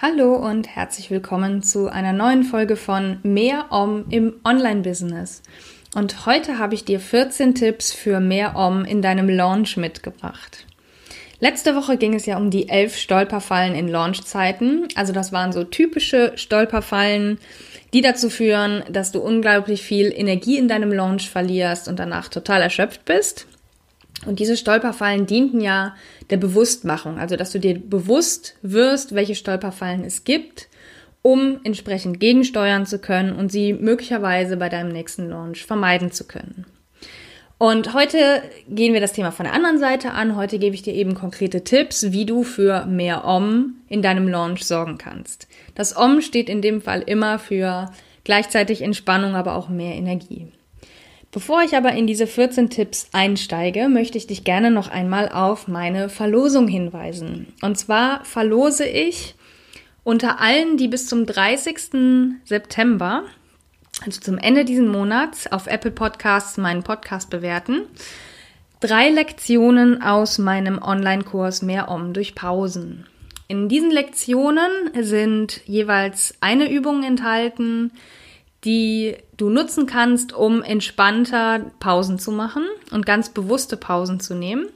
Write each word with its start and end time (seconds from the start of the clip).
Hallo 0.00 0.36
und 0.36 0.68
herzlich 0.68 1.10
willkommen 1.10 1.60
zu 1.60 1.88
einer 1.88 2.12
neuen 2.12 2.44
Folge 2.44 2.76
von 2.76 3.18
Mehr 3.24 3.72
Om 3.72 4.04
im 4.10 4.34
Online-Business. 4.44 5.42
Und 5.92 6.24
heute 6.24 6.60
habe 6.60 6.74
ich 6.74 6.84
dir 6.84 7.00
14 7.00 7.56
Tipps 7.56 7.92
für 7.92 8.20
mehr 8.20 8.54
Om 8.54 8.84
in 8.84 9.02
deinem 9.02 9.28
Launch 9.28 9.76
mitgebracht. 9.76 10.66
Letzte 11.40 11.74
Woche 11.74 11.96
ging 11.96 12.14
es 12.14 12.26
ja 12.26 12.36
um 12.36 12.50
die 12.50 12.68
elf 12.68 12.96
Stolperfallen 12.96 13.74
in 13.74 13.88
Launchzeiten. 13.88 14.86
Also 14.94 15.12
das 15.12 15.32
waren 15.32 15.50
so 15.50 15.64
typische 15.64 16.30
Stolperfallen, 16.36 17.40
die 17.92 18.00
dazu 18.00 18.30
führen, 18.30 18.84
dass 18.88 19.10
du 19.10 19.18
unglaublich 19.18 19.82
viel 19.82 20.12
Energie 20.14 20.58
in 20.58 20.68
deinem 20.68 20.92
Launch 20.92 21.28
verlierst 21.28 21.88
und 21.88 21.98
danach 21.98 22.28
total 22.28 22.62
erschöpft 22.62 23.04
bist. 23.04 23.48
Und 24.26 24.40
diese 24.40 24.56
Stolperfallen 24.56 25.26
dienten 25.26 25.60
ja 25.60 25.94
der 26.30 26.38
Bewusstmachung, 26.38 27.18
also 27.18 27.36
dass 27.36 27.52
du 27.52 27.60
dir 27.60 27.78
bewusst 27.78 28.56
wirst, 28.62 29.14
welche 29.14 29.34
Stolperfallen 29.34 30.04
es 30.04 30.24
gibt, 30.24 30.68
um 31.22 31.60
entsprechend 31.64 32.20
gegensteuern 32.20 32.86
zu 32.86 32.98
können 32.98 33.32
und 33.32 33.52
sie 33.52 33.72
möglicherweise 33.72 34.56
bei 34.56 34.68
deinem 34.68 34.90
nächsten 34.90 35.28
Launch 35.28 35.64
vermeiden 35.64 36.10
zu 36.10 36.26
können. 36.26 36.66
Und 37.58 37.92
heute 37.92 38.42
gehen 38.68 38.92
wir 38.92 39.00
das 39.00 39.12
Thema 39.12 39.32
von 39.32 39.44
der 39.44 39.52
anderen 39.52 39.78
Seite 39.78 40.12
an. 40.12 40.36
Heute 40.36 40.60
gebe 40.60 40.76
ich 40.76 40.82
dir 40.82 40.94
eben 40.94 41.14
konkrete 41.14 41.64
Tipps, 41.64 42.12
wie 42.12 42.24
du 42.24 42.44
für 42.44 42.86
mehr 42.86 43.24
Om 43.24 43.74
in 43.88 44.00
deinem 44.00 44.28
Launch 44.28 44.64
sorgen 44.64 44.96
kannst. 44.96 45.48
Das 45.74 45.96
Om 45.96 46.20
steht 46.20 46.48
in 46.48 46.62
dem 46.62 46.80
Fall 46.80 47.02
immer 47.02 47.40
für 47.40 47.90
gleichzeitig 48.22 48.82
Entspannung, 48.82 49.34
aber 49.34 49.56
auch 49.56 49.68
mehr 49.68 49.96
Energie. 49.96 50.52
Bevor 51.30 51.62
ich 51.62 51.76
aber 51.76 51.92
in 51.92 52.06
diese 52.06 52.26
14 52.26 52.70
Tipps 52.70 53.10
einsteige, 53.12 53.88
möchte 53.88 54.16
ich 54.16 54.26
dich 54.26 54.44
gerne 54.44 54.70
noch 54.70 54.88
einmal 54.88 55.28
auf 55.28 55.68
meine 55.68 56.08
Verlosung 56.08 56.68
hinweisen. 56.68 57.52
Und 57.60 57.76
zwar 57.76 58.24
verlose 58.24 58.86
ich 58.86 59.34
unter 60.04 60.40
allen, 60.40 60.78
die 60.78 60.88
bis 60.88 61.06
zum 61.06 61.26
30. 61.26 62.38
September, 62.44 63.24
also 64.06 64.20
zum 64.22 64.38
Ende 64.38 64.64
diesen 64.64 64.88
Monats, 64.88 65.46
auf 65.52 65.66
Apple 65.66 65.90
Podcasts 65.90 66.56
meinen 66.56 66.82
Podcast 66.82 67.28
bewerten, 67.28 67.82
drei 68.80 69.10
Lektionen 69.10 70.02
aus 70.02 70.38
meinem 70.38 70.80
Online-Kurs 70.80 71.60
Mehr 71.60 71.90
Om 71.90 72.14
durch 72.14 72.34
Pausen. 72.34 73.06
In 73.48 73.68
diesen 73.68 73.90
Lektionen 73.90 74.70
sind 74.98 75.60
jeweils 75.66 76.34
eine 76.40 76.70
Übung 76.70 77.02
enthalten, 77.02 77.92
die 78.64 79.16
du 79.36 79.50
nutzen 79.50 79.86
kannst, 79.86 80.32
um 80.32 80.62
entspannter 80.62 81.70
Pausen 81.78 82.18
zu 82.18 82.32
machen 82.32 82.64
und 82.90 83.06
ganz 83.06 83.28
bewusste 83.30 83.76
Pausen 83.76 84.20
zu 84.20 84.34
nehmen. 84.34 84.66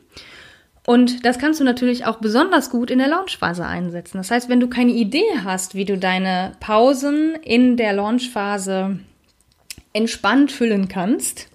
Und 0.84 1.24
das 1.24 1.38
kannst 1.38 1.60
du 1.60 1.64
natürlich 1.64 2.06
auch 2.06 2.16
besonders 2.16 2.70
gut 2.70 2.90
in 2.90 2.98
der 2.98 3.08
Launchphase 3.08 3.64
einsetzen. 3.64 4.18
Das 4.18 4.30
heißt, 4.30 4.48
wenn 4.48 4.60
du 4.60 4.68
keine 4.68 4.92
Idee 4.92 5.24
hast, 5.44 5.74
wie 5.74 5.84
du 5.84 5.96
deine 5.96 6.52
Pausen 6.58 7.36
in 7.36 7.76
der 7.76 7.92
Launchphase 7.92 8.98
entspannt 9.92 10.50
füllen 10.50 10.88
kannst, 10.88 11.48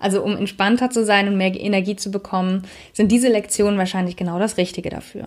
also 0.00 0.22
um 0.22 0.36
entspannter 0.36 0.90
zu 0.90 1.04
sein 1.04 1.28
und 1.28 1.36
mehr 1.36 1.54
Energie 1.54 1.94
zu 1.94 2.10
bekommen, 2.10 2.64
sind 2.92 3.12
diese 3.12 3.28
Lektionen 3.28 3.78
wahrscheinlich 3.78 4.16
genau 4.16 4.40
das 4.40 4.56
Richtige 4.56 4.90
dafür. 4.90 5.26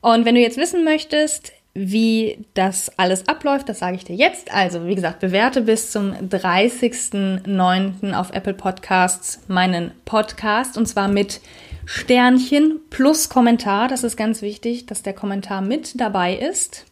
Und 0.00 0.24
wenn 0.24 0.36
du 0.36 0.40
jetzt 0.40 0.58
wissen 0.58 0.84
möchtest, 0.84 1.52
wie 1.74 2.44
das 2.54 2.98
alles 2.98 3.28
abläuft, 3.28 3.68
das 3.68 3.78
sage 3.78 3.96
ich 3.96 4.04
dir 4.04 4.16
jetzt. 4.16 4.52
Also, 4.52 4.86
wie 4.86 4.94
gesagt, 4.94 5.20
bewerte 5.20 5.60
bis 5.60 5.92
zum 5.92 6.12
30.09. 6.12 8.14
auf 8.14 8.32
Apple 8.32 8.54
Podcasts 8.54 9.40
meinen 9.48 9.92
Podcast 10.04 10.76
und 10.76 10.86
zwar 10.86 11.08
mit 11.08 11.40
Sternchen 11.84 12.80
plus 12.90 13.28
Kommentar. 13.28 13.88
Das 13.88 14.02
ist 14.02 14.16
ganz 14.16 14.42
wichtig, 14.42 14.86
dass 14.86 15.02
der 15.02 15.12
Kommentar 15.12 15.62
mit 15.62 16.00
dabei 16.00 16.34
ist. 16.34 16.86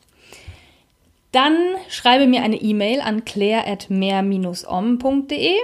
Dann 1.32 1.56
schreibe 1.88 2.26
mir 2.26 2.42
eine 2.42 2.56
E-Mail 2.56 3.00
an 3.00 3.24
claire.mehr-om.de 3.24 5.54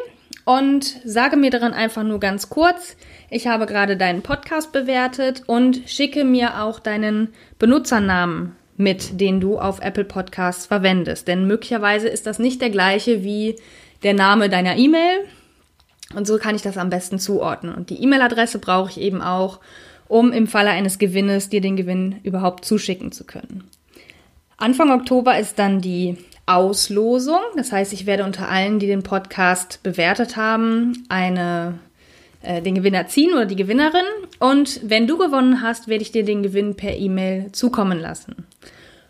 und 0.44 1.00
sage 1.04 1.36
mir 1.36 1.50
daran 1.50 1.72
einfach 1.72 2.02
nur 2.02 2.18
ganz 2.18 2.48
kurz, 2.48 2.96
ich 3.30 3.46
habe 3.46 3.66
gerade 3.66 3.96
deinen 3.96 4.22
Podcast 4.22 4.72
bewertet 4.72 5.44
und 5.46 5.82
schicke 5.86 6.24
mir 6.24 6.62
auch 6.62 6.80
deinen 6.80 7.32
Benutzernamen 7.58 8.56
mit, 8.76 9.20
den 9.20 9.40
du 9.40 9.58
auf 9.58 9.80
Apple 9.80 10.04
Podcasts 10.04 10.66
verwendest. 10.66 11.28
Denn 11.28 11.46
möglicherweise 11.46 12.08
ist 12.08 12.26
das 12.26 12.38
nicht 12.38 12.60
der 12.60 12.70
gleiche 12.70 13.22
wie 13.22 13.56
der 14.02 14.14
Name 14.14 14.48
deiner 14.48 14.76
E-Mail. 14.76 15.20
Und 16.14 16.26
so 16.26 16.38
kann 16.38 16.54
ich 16.54 16.62
das 16.62 16.76
am 16.76 16.90
besten 16.90 17.18
zuordnen. 17.18 17.74
Und 17.74 17.90
die 17.90 18.02
E-Mail-Adresse 18.02 18.58
brauche 18.58 18.90
ich 18.90 19.00
eben 19.00 19.22
auch, 19.22 19.60
um 20.08 20.32
im 20.32 20.46
Falle 20.46 20.70
eines 20.70 20.98
Gewinnes 20.98 21.48
dir 21.48 21.60
den 21.60 21.76
Gewinn 21.76 22.16
überhaupt 22.22 22.64
zuschicken 22.64 23.12
zu 23.12 23.24
können. 23.24 23.64
Anfang 24.58 24.90
Oktober 24.90 25.38
ist 25.38 25.58
dann 25.58 25.80
die 25.80 26.16
Auslosung. 26.46 27.40
Das 27.56 27.72
heißt, 27.72 27.92
ich 27.92 28.06
werde 28.06 28.24
unter 28.24 28.48
allen, 28.48 28.78
die 28.78 28.86
den 28.86 29.02
Podcast 29.02 29.82
bewertet 29.82 30.36
haben, 30.36 31.04
eine 31.08 31.78
äh, 32.42 32.62
den 32.62 32.74
Gewinner 32.74 33.06
ziehen 33.06 33.32
oder 33.32 33.46
die 33.46 33.56
Gewinnerin. 33.56 34.04
Und 34.38 34.80
wenn 34.82 35.06
du 35.06 35.18
gewonnen 35.18 35.62
hast, 35.62 35.88
werde 35.88 36.02
ich 36.02 36.12
dir 36.12 36.24
den 36.24 36.42
Gewinn 36.42 36.76
per 36.76 36.96
E-Mail 36.96 37.52
zukommen 37.52 37.98
lassen. 37.98 38.46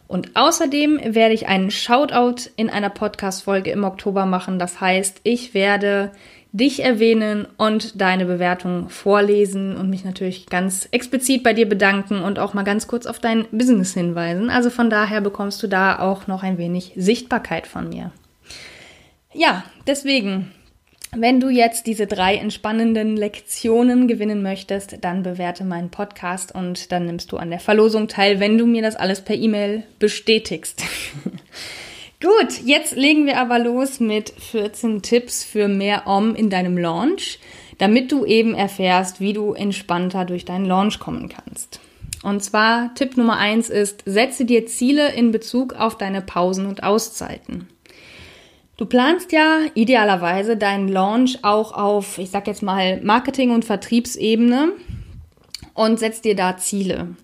Und 0.08 0.36
außerdem 0.36 1.00
werde 1.14 1.32
ich 1.32 1.48
einen 1.48 1.70
Shoutout 1.70 2.50
in 2.56 2.68
einer 2.68 2.90
Podcast-Folge 2.90 3.70
im 3.70 3.84
Oktober 3.84 4.26
machen. 4.26 4.58
Das 4.58 4.80
heißt, 4.80 5.20
ich 5.22 5.54
werde 5.54 6.12
dich 6.52 6.84
erwähnen 6.84 7.48
und 7.56 7.98
deine 7.98 8.26
Bewertung 8.26 8.90
vorlesen 8.90 9.74
und 9.74 9.88
mich 9.88 10.04
natürlich 10.04 10.46
ganz 10.46 10.86
explizit 10.90 11.42
bei 11.42 11.54
dir 11.54 11.66
bedanken 11.66 12.22
und 12.22 12.38
auch 12.38 12.52
mal 12.52 12.62
ganz 12.62 12.86
kurz 12.86 13.06
auf 13.06 13.20
dein 13.20 13.46
Business 13.52 13.94
hinweisen. 13.94 14.50
Also 14.50 14.68
von 14.68 14.90
daher 14.90 15.22
bekommst 15.22 15.62
du 15.62 15.66
da 15.66 15.98
auch 15.98 16.26
noch 16.26 16.42
ein 16.42 16.58
wenig 16.58 16.92
Sichtbarkeit 16.94 17.66
von 17.66 17.88
mir. 17.88 18.12
Ja, 19.32 19.64
deswegen 19.86 20.52
wenn 21.14 21.40
du 21.40 21.50
jetzt 21.50 21.86
diese 21.86 22.06
drei 22.06 22.36
entspannenden 22.36 23.18
Lektionen 23.18 24.08
gewinnen 24.08 24.42
möchtest, 24.42 24.96
dann 25.02 25.22
bewerte 25.22 25.62
meinen 25.62 25.90
Podcast 25.90 26.54
und 26.54 26.90
dann 26.90 27.04
nimmst 27.04 27.32
du 27.32 27.36
an 27.36 27.50
der 27.50 27.60
Verlosung 27.60 28.08
teil, 28.08 28.40
wenn 28.40 28.56
du 28.56 28.64
mir 28.64 28.80
das 28.80 28.96
alles 28.96 29.20
per 29.20 29.36
E-Mail 29.36 29.82
bestätigst. 29.98 30.82
Gut, 32.20 32.62
jetzt 32.64 32.96
legen 32.96 33.26
wir 33.26 33.38
aber 33.38 33.58
los 33.58 34.00
mit 34.00 34.30
14 34.30 35.02
Tipps 35.02 35.44
für 35.44 35.68
mehr 35.68 36.06
Om 36.06 36.34
in 36.34 36.48
deinem 36.48 36.78
Launch, 36.78 37.40
damit 37.76 38.10
du 38.10 38.24
eben 38.24 38.54
erfährst, 38.54 39.20
wie 39.20 39.34
du 39.34 39.52
entspannter 39.52 40.24
durch 40.24 40.46
deinen 40.46 40.64
Launch 40.64 40.98
kommen 40.98 41.28
kannst. 41.28 41.80
Und 42.22 42.42
zwar 42.42 42.94
Tipp 42.94 43.18
Nummer 43.18 43.36
eins 43.36 43.68
ist, 43.68 44.02
setze 44.06 44.46
dir 44.46 44.66
Ziele 44.66 45.12
in 45.12 45.30
Bezug 45.30 45.74
auf 45.74 45.98
deine 45.98 46.22
Pausen 46.22 46.66
und 46.66 46.84
Auszeiten. 46.84 47.68
Du 48.82 48.88
planst 48.88 49.30
ja 49.30 49.60
idealerweise 49.74 50.56
deinen 50.56 50.88
Launch 50.88 51.38
auch 51.42 51.70
auf, 51.70 52.18
ich 52.18 52.30
sag 52.30 52.48
jetzt 52.48 52.64
mal, 52.64 53.00
Marketing- 53.00 53.52
und 53.52 53.64
Vertriebsebene 53.64 54.72
und 55.74 56.00
setzt 56.00 56.24
dir 56.24 56.34
da 56.34 56.56
Ziele. 56.56 57.14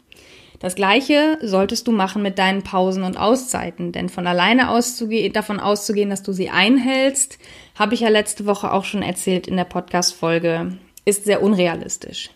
Das 0.61 0.77
gleiche 0.77 1.37
solltest 1.43 1.89
du 1.89 1.91
machen 1.91 2.23
mit 2.23 2.39
deinen 2.39 2.63
Pausen 2.63 3.03
und 3.03 3.17
Auszeiten, 3.17 3.91
denn 3.91 4.09
von 4.09 4.29
alleine 4.29 4.71
auszuge 4.71 5.29
davon 5.31 5.59
auszugehen, 5.59 6.11
dass 6.11 6.23
du 6.23 6.33
sie 6.33 6.49
einhältst, 6.49 7.41
habe 7.77 7.95
ich 7.95 8.03
ja 8.03 8.09
letzte 8.09 8.47
Woche 8.47 8.73
auch 8.73 8.85
schon 8.85 9.03
erzählt 9.03 9.49
in 9.49 9.57
der 9.57 9.65
Podcast-Folge, 9.65 10.79
ist 11.07 11.25
sehr 11.25 11.43
unrealistisch. 11.43 12.31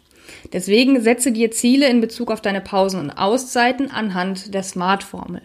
Deswegen 0.53 1.01
setze 1.01 1.31
dir 1.31 1.53
Ziele 1.53 1.89
in 1.89 2.01
Bezug 2.01 2.33
auf 2.33 2.41
deine 2.41 2.61
Pausen 2.61 2.99
und 2.99 3.11
Auszeiten 3.13 3.89
anhand 3.89 4.53
der 4.53 4.65
Smart-Formel. 4.65 5.43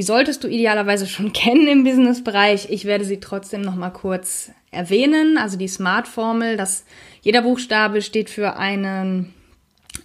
Die 0.00 0.06
solltest 0.06 0.42
du 0.42 0.48
idealerweise 0.48 1.06
schon 1.06 1.30
kennen 1.34 1.66
im 1.66 1.84
Businessbereich. 1.84 2.70
Ich 2.70 2.86
werde 2.86 3.04
sie 3.04 3.20
trotzdem 3.20 3.60
noch 3.60 3.74
mal 3.74 3.90
kurz 3.90 4.50
erwähnen. 4.70 5.36
Also 5.36 5.58
die 5.58 5.68
Smart-Formel, 5.68 6.56
dass 6.56 6.86
jeder 7.20 7.42
Buchstabe 7.42 8.00
steht 8.00 8.30
für 8.30 8.56
einen, 8.56 9.34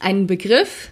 einen 0.01 0.27
Begriff 0.27 0.89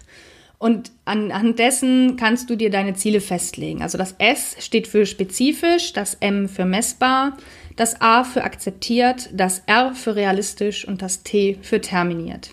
und 0.56 0.90
anhand 1.04 1.58
dessen 1.58 2.16
kannst 2.16 2.48
du 2.48 2.56
dir 2.56 2.70
deine 2.70 2.94
Ziele 2.94 3.20
festlegen. 3.20 3.82
Also 3.82 3.98
das 3.98 4.14
S 4.16 4.56
steht 4.60 4.88
für 4.88 5.04
spezifisch, 5.04 5.92
das 5.92 6.14
M 6.20 6.48
für 6.48 6.64
messbar, 6.64 7.36
das 7.76 8.00
A 8.00 8.24
für 8.24 8.42
akzeptiert, 8.42 9.28
das 9.34 9.64
R 9.66 9.94
für 9.94 10.16
realistisch 10.16 10.88
und 10.88 11.02
das 11.02 11.22
T 11.22 11.58
für 11.60 11.82
terminiert. 11.82 12.52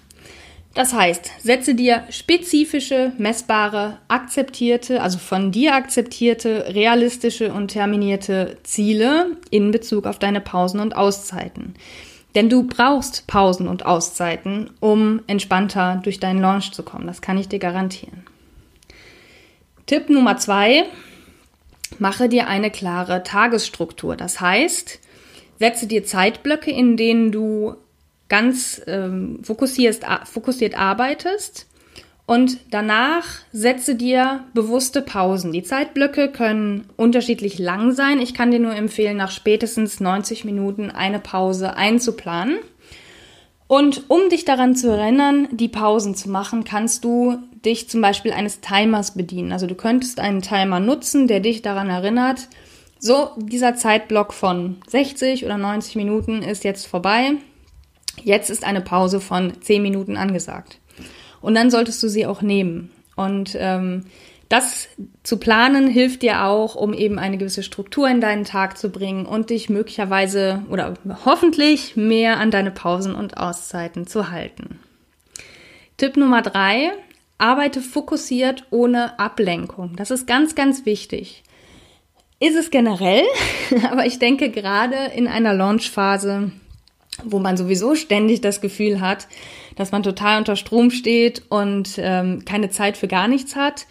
Das 0.74 0.94
heißt, 0.94 1.32
setze 1.44 1.76
dir 1.76 2.04
spezifische, 2.10 3.12
messbare, 3.18 3.98
akzeptierte, 4.08 5.02
also 5.02 5.18
von 5.18 5.52
dir 5.52 5.76
akzeptierte, 5.76 6.74
realistische 6.74 7.52
und 7.52 7.70
terminierte 7.70 8.58
Ziele 8.64 9.38
in 9.50 9.72
Bezug 9.72 10.06
auf 10.06 10.18
deine 10.18 10.40
Pausen 10.40 10.80
und 10.80 10.96
Auszeiten. 10.96 11.76
Denn 12.36 12.50
du 12.50 12.64
brauchst 12.64 13.28
Pausen 13.28 13.68
und 13.68 13.86
Auszeiten, 13.86 14.70
um 14.80 15.22
entspannter 15.28 16.00
durch 16.04 16.22
deinen 16.22 16.40
Launch 16.40 16.72
zu 16.72 16.84
kommen. 16.84 17.08
Das 17.08 17.22
kann 17.22 17.38
ich 17.38 17.50
dir 17.50 17.60
garantieren. 17.60 18.24
Tipp 19.86 20.10
Nummer 20.10 20.38
zwei, 20.38 20.86
mache 22.00 22.30
dir 22.30 22.48
eine 22.48 22.72
klare 22.72 23.24
Tagesstruktur. 23.24 24.16
Das 24.16 24.40
heißt, 24.40 25.00
setze 25.60 25.88
dir 25.88 26.06
Zeitblöcke, 26.06 26.72
in 26.72 26.96
denen 26.96 27.34
du 27.34 27.76
ganz 28.32 28.82
ähm, 28.88 29.40
fokussiert, 29.44 30.00
fokussiert 30.24 30.80
arbeitest 30.80 31.68
und 32.26 32.60
danach 32.72 33.26
setze 33.52 33.96
dir 33.96 34.46
bewusste 34.54 35.02
Pausen. 35.02 35.52
Die 35.52 35.64
Zeitblöcke 35.64 36.30
können 36.30 36.86
unterschiedlich 36.96 37.60
lang 37.60 37.92
sein. 37.92 38.22
Ich 38.22 38.34
kann 38.34 38.52
dir 38.52 38.60
nur 38.60 38.74
empfehlen, 38.74 39.18
nach 39.18 39.32
spätestens 39.32 40.00
90 40.00 40.46
Minuten 40.46 40.92
eine 40.92 41.20
Pause 41.20 41.76
einzuplanen. 41.76 42.60
Und 43.68 44.10
um 44.10 44.30
dich 44.30 44.46
daran 44.46 44.78
zu 44.78 44.90
erinnern, 44.90 45.50
die 45.52 45.68
Pausen 45.68 46.16
zu 46.16 46.30
machen, 46.30 46.64
kannst 46.64 47.04
du 47.04 47.38
dich 47.66 47.90
zum 47.90 48.00
Beispiel 48.00 48.32
eines 48.32 48.62
Timers 48.62 49.14
bedienen. 49.14 49.52
Also 49.52 49.68
du 49.68 49.76
könntest 49.76 50.22
einen 50.22 50.42
Timer 50.42 50.80
nutzen, 50.80 51.28
der 51.28 51.42
dich 51.42 51.62
daran 51.62 51.90
erinnert, 51.90 52.48
so 52.98 53.32
dieser 53.36 53.76
Zeitblock 53.76 54.32
von 54.32 54.78
60 54.88 55.44
oder 55.44 55.58
90 55.58 55.98
Minuten 55.98 56.44
ist 56.44 56.64
jetzt 56.64 56.88
vorbei. 56.88 57.34
Jetzt 58.24 58.50
ist 58.50 58.64
eine 58.64 58.82
Pause 58.82 59.20
von 59.20 59.62
10 59.62 59.82
Minuten 59.82 60.18
angesagt. 60.18 60.80
Und 61.42 61.56
dann 61.56 61.72
solltest 61.72 62.02
du 62.04 62.08
sie 62.08 62.26
auch 62.26 62.42
nehmen. 62.42 62.92
Und 63.16 63.56
ähm, 63.60 64.06
das 64.52 64.90
zu 65.24 65.38
planen 65.38 65.88
hilft 65.88 66.24
dir 66.24 66.44
auch, 66.44 66.76
um 66.76 66.94
eben 66.94 67.20
eine 67.20 67.38
gewisse 67.38 67.64
Struktur 67.64 68.10
in 68.10 68.20
deinen 68.20 68.44
Tag 68.44 68.78
zu 68.78 68.90
bringen 68.90 69.26
und 69.26 69.50
dich 69.50 69.70
möglicherweise 69.70 70.64
oder 70.70 70.96
hoffentlich 71.24 71.96
mehr 71.96 72.38
an 72.38 72.52
deine 72.52 72.72
Pausen 72.72 73.16
und 73.16 73.38
Auszeiten 73.38 74.08
zu 74.08 74.30
halten. 74.30 74.80
Tipp 75.96 76.18
Nummer 76.18 76.42
drei, 76.42 76.92
arbeite 77.38 77.80
fokussiert 77.80 78.66
ohne 78.72 79.18
Ablenkung. 79.20 79.96
Das 79.96 80.12
ist 80.12 80.28
ganz, 80.28 80.54
ganz 80.54 80.86
wichtig. 80.86 81.44
Ist 82.42 82.58
es 82.58 82.72
generell, 82.72 83.24
aber 83.90 84.06
ich 84.06 84.20
denke 84.20 84.50
gerade 84.50 84.98
in 85.16 85.28
einer 85.28 85.54
Launchphase, 85.54 86.52
wo 87.26 87.40
man 87.40 87.58
sowieso 87.58 87.96
ständig 87.96 88.42
das 88.42 88.62
Gefühl 88.62 89.02
hat, 89.02 89.28
dass 89.76 89.92
man 89.92 90.04
total 90.04 90.40
unter 90.40 90.56
Strom 90.56 90.92
steht 90.92 91.44
und 91.50 91.96
ähm, 91.98 92.44
keine 92.46 92.70
Zeit 92.70 92.98
für 92.98 93.08
gar 93.08 93.28
nichts 93.28 93.56
hat, 93.56 93.86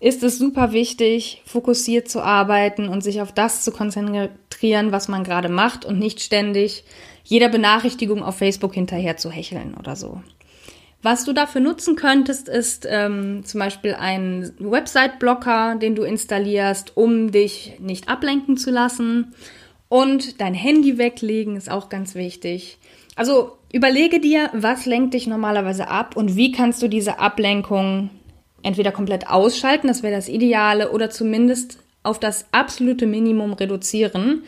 ist 0.00 0.22
es 0.22 0.38
super 0.38 0.72
wichtig, 0.72 1.42
fokussiert 1.44 2.08
zu 2.08 2.22
arbeiten 2.22 2.88
und 2.88 3.02
sich 3.02 3.20
auf 3.20 3.32
das 3.32 3.62
zu 3.62 3.70
konzentrieren, 3.70 4.92
was 4.92 5.08
man 5.08 5.24
gerade 5.24 5.50
macht 5.50 5.84
und 5.84 5.98
nicht 5.98 6.20
ständig 6.20 6.84
jeder 7.22 7.50
Benachrichtigung 7.50 8.22
auf 8.22 8.38
Facebook 8.38 8.74
hinterher 8.74 9.18
zu 9.18 9.30
hecheln 9.30 9.74
oder 9.78 9.96
so. 9.96 10.22
Was 11.02 11.24
du 11.24 11.32
dafür 11.32 11.62
nutzen 11.62 11.96
könntest, 11.96 12.48
ist 12.48 12.86
ähm, 12.88 13.42
zum 13.44 13.60
Beispiel 13.60 13.94
ein 13.94 14.52
Website-Blocker, 14.58 15.76
den 15.76 15.94
du 15.94 16.02
installierst, 16.02 16.96
um 16.96 17.30
dich 17.32 17.76
nicht 17.78 18.08
ablenken 18.08 18.58
zu 18.58 18.70
lassen. 18.70 19.34
Und 19.90 20.40
dein 20.40 20.54
Handy 20.54 20.98
weglegen 20.98 21.56
ist 21.56 21.68
auch 21.68 21.88
ganz 21.88 22.14
wichtig. 22.14 22.78
Also 23.16 23.58
überlege 23.72 24.20
dir, 24.20 24.48
was 24.54 24.86
lenkt 24.86 25.14
dich 25.14 25.26
normalerweise 25.26 25.88
ab 25.88 26.16
und 26.16 26.36
wie 26.36 26.52
kannst 26.52 26.80
du 26.80 26.88
diese 26.88 27.18
Ablenkung 27.18 28.08
entweder 28.62 28.92
komplett 28.92 29.28
ausschalten, 29.28 29.88
das 29.88 30.04
wäre 30.04 30.14
das 30.14 30.28
Ideale, 30.28 30.92
oder 30.92 31.10
zumindest 31.10 31.78
auf 32.04 32.20
das 32.20 32.46
absolute 32.52 33.06
Minimum 33.06 33.52
reduzieren, 33.52 34.44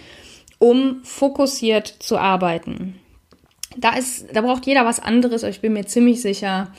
um 0.59 1.01
fokussiert 1.03 1.89
zu 1.89 2.19
arbeiten. 2.19 3.01
Da 3.77 3.97
ist, 3.97 4.27
da 4.33 4.43
braucht 4.43 4.65
jeder 4.67 4.85
was 4.85 5.01
anderes, 5.01 5.43
aber 5.43 5.51
ich 5.51 5.61
bin 5.61 5.73
mir 5.73 5.87
ziemlich 5.87 6.23
sicher, 6.23 6.73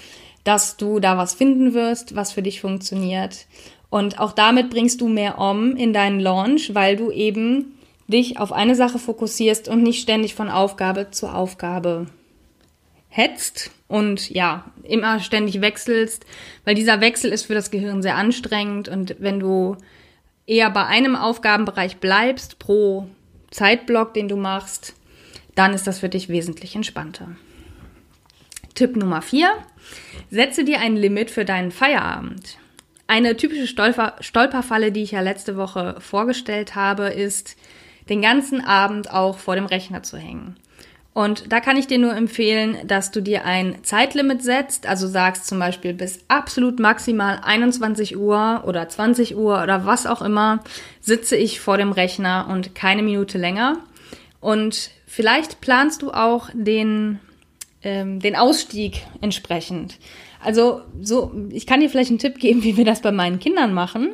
dass 0.45 0.77
du 0.77 1.01
da 1.01 1.17
was 1.17 1.33
finden 1.33 1.73
wirst, 1.73 2.15
was 2.15 2.31
für 2.31 2.41
dich 2.41 2.61
funktioniert. 2.61 3.45
Und 3.89 4.19
auch 4.19 4.31
damit 4.31 4.69
bringst 4.69 5.01
du 5.01 5.09
mehr 5.09 5.37
Om 5.37 5.75
in 5.75 5.91
deinen 5.91 6.21
Launch, 6.21 6.73
weil 6.73 6.95
du 6.95 7.11
eben 7.11 7.73
dich 8.13 8.39
auf 8.39 8.51
eine 8.51 8.75
Sache 8.75 8.99
fokussierst 8.99 9.67
und 9.67 9.83
nicht 9.83 10.01
ständig 10.01 10.35
von 10.35 10.49
Aufgabe 10.49 11.11
zu 11.11 11.27
Aufgabe 11.27 12.07
hetzt 13.09 13.71
und 13.87 14.29
ja, 14.29 14.65
immer 14.83 15.19
ständig 15.19 15.61
wechselst, 15.61 16.25
weil 16.65 16.75
dieser 16.75 17.01
Wechsel 17.01 17.31
ist 17.31 17.45
für 17.45 17.53
das 17.53 17.69
Gehirn 17.69 18.01
sehr 18.01 18.15
anstrengend 18.15 18.87
und 18.87 19.15
wenn 19.19 19.39
du 19.39 19.77
eher 20.47 20.69
bei 20.69 20.85
einem 20.85 21.15
Aufgabenbereich 21.15 21.97
bleibst 21.97 22.59
pro 22.59 23.07
Zeitblock, 23.51 24.13
den 24.13 24.27
du 24.27 24.35
machst, 24.35 24.95
dann 25.55 25.73
ist 25.73 25.85
das 25.85 25.99
für 25.99 26.09
dich 26.09 26.29
wesentlich 26.29 26.75
entspannter. 26.75 27.35
Tipp 28.73 28.95
Nummer 28.95 29.21
4. 29.21 29.51
Setze 30.31 30.63
dir 30.63 30.79
ein 30.79 30.95
Limit 30.95 31.29
für 31.29 31.45
deinen 31.45 31.71
Feierabend. 31.71 32.57
Eine 33.05 33.37
typische 33.37 33.67
Stolper 33.67 34.15
Stolperfalle, 34.21 34.91
die 34.91 35.03
ich 35.03 35.11
ja 35.11 35.21
letzte 35.21 35.55
Woche 35.55 35.97
vorgestellt 35.99 36.73
habe, 36.73 37.09
ist, 37.09 37.55
den 38.09 38.21
ganzen 38.21 38.63
Abend 38.63 39.11
auch 39.11 39.37
vor 39.37 39.55
dem 39.55 39.65
Rechner 39.65 40.03
zu 40.03 40.17
hängen. 40.17 40.55
Und 41.13 41.51
da 41.51 41.59
kann 41.59 41.77
ich 41.77 41.85
dir 41.85 41.99
nur 41.99 42.15
empfehlen, 42.15 42.87
dass 42.87 43.11
du 43.11 43.21
dir 43.21 43.45
ein 43.45 43.83
Zeitlimit 43.83 44.41
setzt, 44.41 44.87
also 44.87 45.07
sagst 45.07 45.45
zum 45.45 45.59
Beispiel 45.59 45.93
bis 45.93 46.21
absolut 46.27 46.79
maximal 46.79 47.39
21 47.43 48.17
Uhr 48.17 48.63
oder 48.65 48.89
20 48.89 49.35
Uhr 49.35 49.61
oder 49.61 49.85
was 49.85 50.07
auch 50.07 50.23
immer, 50.23 50.63
sitze 51.01 51.35
ich 51.35 51.59
vor 51.59 51.77
dem 51.77 51.91
Rechner 51.91 52.47
und 52.49 52.73
keine 52.73 53.03
Minute 53.03 53.37
länger. 53.37 53.77
Und 54.39 54.89
vielleicht 55.05 55.61
planst 55.61 56.01
du 56.01 56.11
auch 56.11 56.49
den, 56.53 57.19
ähm, 57.83 58.19
den 58.19 58.35
Ausstieg 58.35 59.05
entsprechend. 59.21 59.97
Also 60.43 60.81
so, 61.01 61.31
ich 61.49 61.65
kann 61.65 61.79
dir 61.79 61.89
vielleicht 61.89 62.09
einen 62.09 62.19
Tipp 62.19 62.39
geben, 62.39 62.63
wie 62.63 62.77
wir 62.77 62.85
das 62.85 63.01
bei 63.01 63.11
meinen 63.11 63.39
Kindern 63.39 63.73
machen. 63.73 64.13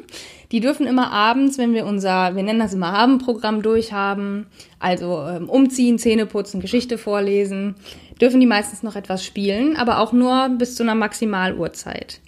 Die 0.51 0.61
dürfen 0.61 0.87
immer 0.87 1.11
abends, 1.11 1.57
wenn 1.57 1.73
wir 1.73 1.85
unser, 1.85 2.35
wir 2.35 2.43
nennen 2.43 2.59
das 2.59 2.73
immer 2.73 2.93
Abendprogramm 2.93 3.61
durchhaben, 3.61 4.47
also 4.79 5.21
ähm, 5.21 5.47
umziehen, 5.47 5.99
Zähne 5.99 6.25
putzen, 6.25 6.59
Geschichte 6.59 6.97
vorlesen, 6.97 7.75
dürfen 8.19 8.39
die 8.39 8.47
meistens 8.47 8.81
noch 8.81 8.95
etwas 8.95 9.23
spielen, 9.23 9.75
aber 9.77 9.99
auch 9.99 10.11
nur 10.11 10.49
bis 10.49 10.75
zu 10.75 10.83
einer 10.83 10.95
Maximaluhrzeit. 10.95 12.19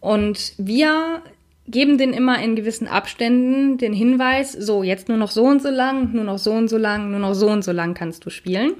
Und 0.00 0.52
wir 0.58 1.22
geben 1.66 1.96
den 1.96 2.12
immer 2.12 2.42
in 2.42 2.56
gewissen 2.56 2.88
Abständen 2.88 3.78
den 3.78 3.92
Hinweis, 3.92 4.52
so 4.52 4.82
jetzt 4.82 5.08
nur 5.08 5.16
noch 5.16 5.30
so 5.30 5.44
und 5.44 5.62
so 5.62 5.70
lang, 5.70 6.12
nur 6.12 6.24
noch 6.24 6.38
so 6.38 6.52
und 6.52 6.68
so 6.68 6.76
lang, 6.76 7.10
nur 7.10 7.20
noch 7.20 7.34
so 7.34 7.48
und 7.48 7.62
so 7.64 7.72
lang 7.72 7.94
kannst 7.94 8.26
du 8.26 8.30
spielen. 8.30 8.74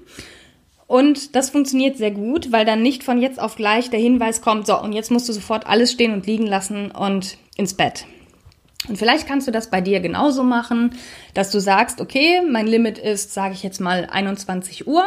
Und 0.92 1.34
das 1.36 1.48
funktioniert 1.48 1.96
sehr 1.96 2.10
gut, 2.10 2.52
weil 2.52 2.66
dann 2.66 2.82
nicht 2.82 3.02
von 3.02 3.18
jetzt 3.18 3.40
auf 3.40 3.56
gleich 3.56 3.88
der 3.88 3.98
Hinweis 3.98 4.42
kommt, 4.42 4.66
so 4.66 4.78
und 4.78 4.92
jetzt 4.92 5.10
musst 5.10 5.26
du 5.26 5.32
sofort 5.32 5.66
alles 5.66 5.90
stehen 5.90 6.12
und 6.12 6.26
liegen 6.26 6.46
lassen 6.46 6.90
und 6.90 7.38
ins 7.56 7.72
Bett. 7.72 8.04
Und 8.90 8.98
vielleicht 8.98 9.26
kannst 9.26 9.48
du 9.48 9.52
das 9.52 9.70
bei 9.70 9.80
dir 9.80 10.00
genauso 10.00 10.42
machen, 10.42 10.94
dass 11.32 11.50
du 11.50 11.60
sagst, 11.60 12.02
okay, 12.02 12.42
mein 12.46 12.66
Limit 12.66 12.98
ist, 12.98 13.32
sage 13.32 13.54
ich 13.54 13.62
jetzt 13.62 13.80
mal 13.80 14.06
21 14.12 14.86
Uhr 14.86 15.04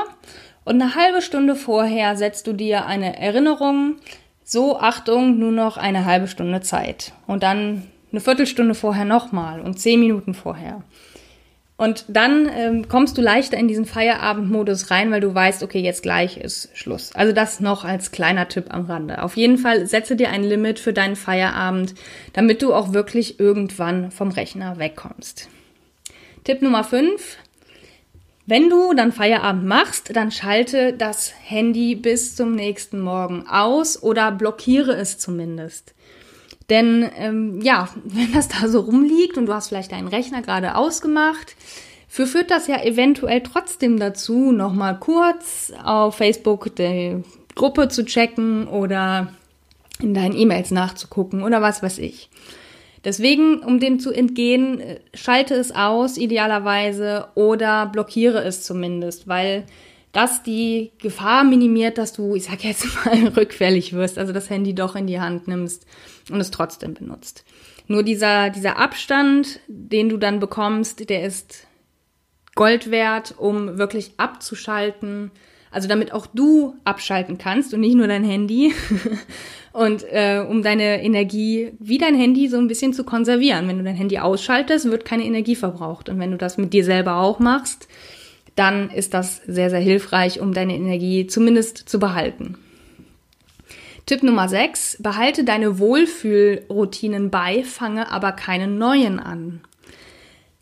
und 0.63 0.81
eine 0.81 0.95
halbe 0.95 1.21
Stunde 1.21 1.55
vorher 1.55 2.15
setzt 2.15 2.47
du 2.47 2.53
dir 2.53 2.87
eine 2.87 3.19
Erinnerung, 3.19 3.97
so 4.43 4.79
Achtung, 4.79 5.37
nur 5.37 5.51
noch 5.51 5.77
eine 5.77 6.05
halbe 6.05 6.27
Stunde 6.27 6.61
Zeit 6.61 7.13
und 7.27 7.43
dann 7.43 7.83
eine 8.11 8.21
Viertelstunde 8.21 8.73
vorher 8.73 9.05
nochmal 9.05 9.61
und 9.61 9.79
zehn 9.79 9.99
Minuten 9.99 10.33
vorher. 10.33 10.81
Und 11.77 12.05
dann 12.07 12.49
ähm, 12.53 12.87
kommst 12.87 13.17
du 13.17 13.21
leichter 13.21 13.57
in 13.57 13.67
diesen 13.67 13.85
Feierabendmodus 13.85 14.91
rein, 14.91 15.11
weil 15.11 15.19
du 15.19 15.35
weißt, 15.35 15.61
okay, 15.61 15.79
jetzt 15.79 16.03
gleich 16.03 16.37
ist 16.37 16.69
Schluss. 16.73 17.13
Also 17.13 17.33
das 17.33 17.59
noch 17.59 17.83
als 17.83 18.11
kleiner 18.11 18.47
Tipp 18.47 18.67
am 18.69 18.85
Rande. 18.85 19.21
Auf 19.21 19.35
jeden 19.35 19.57
Fall 19.57 19.85
setze 19.85 20.15
dir 20.15 20.29
ein 20.29 20.43
Limit 20.43 20.79
für 20.79 20.93
deinen 20.93 21.17
Feierabend, 21.17 21.93
damit 22.31 22.61
du 22.61 22.73
auch 22.73 22.93
wirklich 22.93 23.41
irgendwann 23.41 24.11
vom 24.11 24.31
Rechner 24.31 24.79
wegkommst. 24.79 25.49
Tipp 26.45 26.61
Nummer 26.61 26.85
5. 26.85 27.39
Wenn 28.45 28.69
du 28.69 28.93
dann 28.93 29.11
Feierabend 29.11 29.65
machst, 29.65 30.15
dann 30.15 30.31
schalte 30.31 30.93
das 30.93 31.33
Handy 31.43 31.95
bis 31.95 32.35
zum 32.37 32.53
nächsten 32.55 33.01
Morgen 33.01 33.47
aus 33.49 34.01
oder 34.01 34.31
blockiere 34.31 34.95
es 34.95 35.17
zumindest. 35.17 35.95
Denn 36.69 37.09
ähm, 37.17 37.61
ja, 37.61 37.89
wenn 38.03 38.33
das 38.33 38.47
da 38.47 38.67
so 38.67 38.81
rumliegt 38.81 39.37
und 39.37 39.45
du 39.45 39.53
hast 39.53 39.69
vielleicht 39.69 39.91
deinen 39.91 40.07
Rechner 40.07 40.41
gerade 40.41 40.75
ausgemacht, 40.75 41.55
führt 42.07 42.49
das 42.49 42.67
ja 42.67 42.81
eventuell 42.81 43.41
trotzdem 43.41 43.99
dazu, 43.99 44.51
nochmal 44.51 44.99
kurz 44.99 45.73
auf 45.83 46.15
Facebook 46.15 46.73
die 46.75 47.23
Gruppe 47.55 47.89
zu 47.89 48.05
checken 48.05 48.67
oder 48.67 49.33
in 49.99 50.13
deinen 50.13 50.37
E-Mails 50.37 50.71
nachzugucken 50.71 51.43
oder 51.43 51.61
was 51.61 51.83
weiß 51.83 51.99
ich. 51.99 52.29
Deswegen, 53.03 53.59
um 53.59 53.79
dem 53.79 53.99
zu 53.99 54.11
entgehen, 54.11 54.81
schalte 55.13 55.53
es 55.53 55.73
aus, 55.73 56.17
idealerweise, 56.17 57.27
oder 57.35 57.85
blockiere 57.85 58.43
es 58.43 58.63
zumindest, 58.63 59.27
weil 59.27 59.65
das 60.15 60.43
die 60.43 60.91
Gefahr 60.99 61.43
minimiert, 61.43 61.97
dass 61.97 62.13
du, 62.13 62.35
ich 62.35 62.45
sag 62.45 62.63
jetzt 62.63 62.87
mal, 63.05 63.27
rückfällig 63.29 63.93
wirst, 63.93 64.17
also 64.17 64.33
das 64.33 64.49
Handy 64.49 64.73
doch 64.73 64.95
in 64.95 65.07
die 65.07 65.19
Hand 65.19 65.47
nimmst 65.47 65.85
und 66.31 66.39
es 66.39 66.51
trotzdem 66.51 66.93
benutzt. 66.93 67.43
Nur 67.87 68.03
dieser, 68.03 68.49
dieser 68.49 68.77
Abstand, 68.77 69.59
den 69.67 70.09
du 70.09 70.17
dann 70.17 70.39
bekommst, 70.39 71.09
der 71.09 71.23
ist 71.23 71.67
Gold 72.55 72.89
wert, 72.89 73.35
um 73.37 73.77
wirklich 73.77 74.13
abzuschalten. 74.17 75.31
Also 75.69 75.89
damit 75.89 76.13
auch 76.13 76.25
du 76.25 76.75
abschalten 76.85 77.37
kannst 77.37 77.73
und 77.73 77.81
nicht 77.81 77.95
nur 77.95 78.07
dein 78.07 78.23
Handy. 78.23 78.73
und 79.73 80.03
äh, 80.09 80.43
um 80.47 80.63
deine 80.63 81.03
Energie 81.03 81.73
wie 81.79 81.97
dein 81.97 82.15
Handy 82.15 82.47
so 82.47 82.57
ein 82.57 82.67
bisschen 82.67 82.93
zu 82.93 83.03
konservieren. 83.03 83.67
Wenn 83.67 83.77
du 83.77 83.83
dein 83.83 83.95
Handy 83.95 84.17
ausschaltest, 84.17 84.89
wird 84.89 85.03
keine 85.03 85.25
Energie 85.25 85.55
verbraucht. 85.55 86.07
Und 86.07 86.17
wenn 86.17 86.31
du 86.31 86.37
das 86.37 86.57
mit 86.57 86.71
dir 86.71 86.85
selber 86.85 87.17
auch 87.17 87.39
machst, 87.39 87.89
dann 88.55 88.89
ist 88.89 89.13
das 89.13 89.41
sehr, 89.47 89.69
sehr 89.69 89.79
hilfreich, 89.79 90.39
um 90.39 90.53
deine 90.53 90.75
Energie 90.75 91.27
zumindest 91.27 91.77
zu 91.77 91.99
behalten. 91.99 92.57
Tipp 94.05 94.21
Nummer 94.21 94.47
6, 94.47 94.97
behalte 94.99 95.43
deine 95.43 95.79
Wohlfühlroutinen 95.79 97.31
bei, 97.31 97.63
fange 97.63 98.11
aber 98.11 98.31
keine 98.33 98.67
neuen 98.67 99.19
an. 99.19 99.61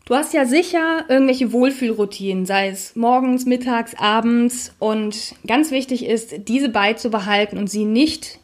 Du 0.06 0.14
hast 0.14 0.34
ja 0.34 0.44
sicher 0.44 1.04
irgendwelche 1.08 1.52
Wohlfühlroutinen, 1.52 2.46
sei 2.46 2.68
es 2.68 2.94
morgens, 2.94 3.46
mittags, 3.46 3.94
abends 3.94 4.74
und 4.78 5.34
ganz 5.46 5.70
wichtig 5.70 6.04
ist, 6.04 6.48
diese 6.48 6.68
beizubehalten 6.68 7.58
und 7.58 7.68
sie 7.68 7.84
nicht 7.84 8.38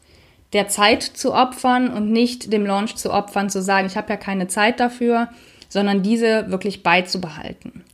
der 0.52 0.68
Zeit 0.68 1.02
zu 1.02 1.32
opfern 1.32 1.92
und 1.92 2.10
nicht 2.10 2.52
dem 2.52 2.66
Launch 2.66 2.96
zu 2.96 3.12
opfern, 3.12 3.50
zu 3.50 3.62
sagen, 3.62 3.86
ich 3.86 3.96
habe 3.96 4.10
ja 4.10 4.16
keine 4.16 4.48
Zeit 4.48 4.80
dafür, 4.80 5.28
sondern 5.68 6.02
diese 6.02 6.50
wirklich 6.50 6.82
beizubehalten. 6.82 7.84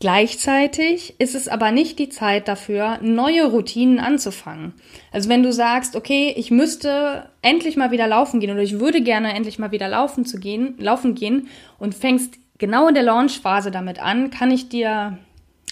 Gleichzeitig 0.00 1.14
ist 1.18 1.34
es 1.34 1.46
aber 1.46 1.72
nicht 1.72 1.98
die 1.98 2.08
Zeit 2.08 2.48
dafür, 2.48 2.98
neue 3.02 3.44
Routinen 3.44 3.98
anzufangen. 3.98 4.72
Also 5.12 5.28
wenn 5.28 5.42
du 5.42 5.52
sagst, 5.52 5.94
okay, 5.94 6.32
ich 6.38 6.50
müsste 6.50 7.28
endlich 7.42 7.76
mal 7.76 7.90
wieder 7.90 8.06
laufen 8.06 8.40
gehen 8.40 8.50
oder 8.50 8.62
ich 8.62 8.80
würde 8.80 9.02
gerne 9.02 9.34
endlich 9.34 9.58
mal 9.58 9.72
wieder 9.72 9.88
laufen 9.88 10.24
zu 10.24 10.40
gehen, 10.40 10.74
laufen 10.78 11.14
gehen 11.14 11.48
und 11.78 11.94
fängst 11.94 12.38
genau 12.56 12.88
in 12.88 12.94
der 12.94 13.02
Launchphase 13.02 13.70
damit 13.70 13.98
an, 13.98 14.30
kann 14.30 14.50
ich 14.50 14.70
dir, 14.70 15.18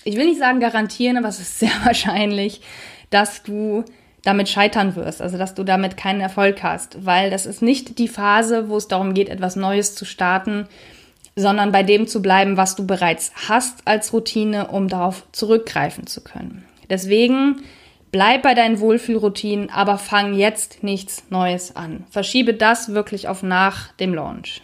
ich 0.05 0.17
will 0.17 0.27
nicht 0.27 0.39
sagen 0.39 0.61
garantieren, 0.61 1.17
aber 1.17 1.29
es 1.29 1.41
ist 1.41 1.59
sehr 1.59 1.73
wahrscheinlich, 1.85 2.61
dass 3.09 3.43
du 3.43 3.87
damit 4.25 4.51
scheitern 4.51 4.95
wirst, 4.95 5.23
also 5.23 5.39
dass 5.39 5.55
du 5.55 5.65
damit 5.65 5.97
keinen 5.97 6.21
Erfolg 6.21 6.63
hast, 6.63 7.07
weil 7.07 7.31
das 7.31 7.47
ist 7.47 7.63
nicht 7.63 7.99
die 7.99 8.09
Phase, 8.09 8.69
wo 8.69 8.77
es 8.77 8.89
darum 8.89 9.15
geht, 9.15 9.31
etwas 9.31 9.57
Neues 9.57 9.95
zu 9.95 10.05
starten, 10.05 10.69
sondern 11.39 11.71
bei 11.73 11.83
dem 11.83 12.07
zu 12.07 12.21
bleiben, 12.21 12.57
was 12.57 12.75
du 12.75 12.87
bereits 12.87 13.33
hast 13.49 13.87
als 13.87 14.13
Routine, 14.13 14.69
um 14.69 14.89
darauf 14.89 15.25
zurückgreifen 15.33 16.07
zu 16.07 16.23
können. 16.23 16.65
Deswegen 16.91 17.63
bleib 18.11 18.43
bei 18.43 18.55
deinen 18.55 18.81
Wohlfühlroutinen, 18.81 19.71
aber 19.71 19.99
fang 19.99 20.35
jetzt 20.35 20.83
nichts 20.83 21.25
Neues 21.31 21.77
an. 21.77 22.05
Verschiebe 22.11 22.55
das 22.55 22.93
wirklich 22.93 23.29
auf 23.29 23.43
nach 23.43 23.93
dem 23.95 24.15
Launch. 24.15 24.63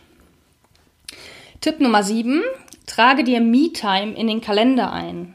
Tipp 1.61 1.81
Nummer 1.81 2.03
7. 2.03 2.43
Trage 2.87 3.25
dir 3.25 3.41
Me-Time 3.41 4.15
in 4.15 4.27
den 4.27 4.41
Kalender 4.41 4.93
ein. 4.93 5.35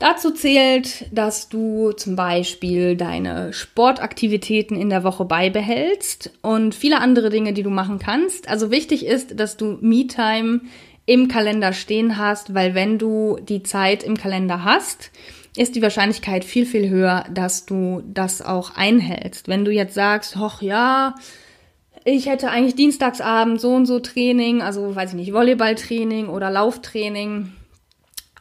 Dazu 0.00 0.30
zählt, 0.30 1.14
dass 1.14 1.50
du 1.50 1.92
zum 1.92 2.16
Beispiel 2.16 2.96
deine 2.96 3.52
Sportaktivitäten 3.52 4.74
in 4.74 4.88
der 4.88 5.04
Woche 5.04 5.26
beibehältst 5.26 6.30
und 6.40 6.74
viele 6.74 7.02
andere 7.02 7.28
Dinge, 7.28 7.52
die 7.52 7.62
du 7.62 7.68
machen 7.68 7.98
kannst. 7.98 8.48
Also 8.48 8.70
wichtig 8.70 9.04
ist, 9.04 9.38
dass 9.38 9.58
du 9.58 9.76
Me-Time 9.82 10.62
im 11.04 11.28
Kalender 11.28 11.74
stehen 11.74 12.16
hast, 12.16 12.54
weil 12.54 12.74
wenn 12.74 12.98
du 12.98 13.36
die 13.42 13.62
Zeit 13.62 14.02
im 14.02 14.16
Kalender 14.16 14.64
hast, 14.64 15.10
ist 15.54 15.74
die 15.76 15.82
Wahrscheinlichkeit 15.82 16.46
viel, 16.46 16.64
viel 16.64 16.88
höher, 16.88 17.26
dass 17.30 17.66
du 17.66 18.02
das 18.06 18.40
auch 18.40 18.74
einhältst. 18.76 19.48
Wenn 19.48 19.66
du 19.66 19.70
jetzt 19.70 19.92
sagst, 19.92 20.36
hoch 20.36 20.62
ja, 20.62 21.14
ich 22.06 22.24
hätte 22.24 22.48
eigentlich 22.48 22.74
Dienstagsabend 22.74 23.60
so 23.60 23.74
und 23.74 23.84
so 23.84 24.00
Training, 24.00 24.62
also 24.62 24.96
weiß 24.96 25.10
ich 25.10 25.16
nicht, 25.16 25.34
Volleyballtraining 25.34 26.28
oder 26.30 26.50
Lauftraining, 26.50 27.52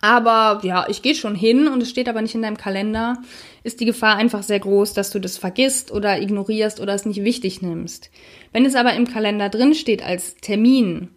aber 0.02 0.62
ja, 0.64 0.86
ich 0.88 1.02
gehe 1.02 1.16
schon 1.16 1.36
hin 1.36 1.68
und 1.68 1.84
es 1.84 1.90
steht 1.90 2.08
aber 2.08 2.22
nicht 2.22 2.36
in 2.36 2.42
deinem 2.42 2.58
Kalender, 2.58 3.18
ist 3.64 3.80
die 3.80 3.86
Gefahr 3.86 4.16
einfach 4.16 4.44
sehr 4.44 4.60
groß, 4.60 4.94
dass 4.94 5.12
du 5.12 5.20
das 5.20 5.38
vergisst 5.38 5.92
oder 5.92 6.22
ignorierst 6.22 6.80
oder 6.80 6.94
es 6.94 7.06
nicht 7.06 7.24
wichtig 7.24 7.62
nimmst. 7.62 8.10
Wenn 8.54 8.66
es 8.66 8.76
aber 8.76 8.94
im 8.94 9.08
Kalender 9.08 9.50
drin 9.50 9.74
steht 9.74 10.04
als 10.04 10.36
Termin, 10.38 11.10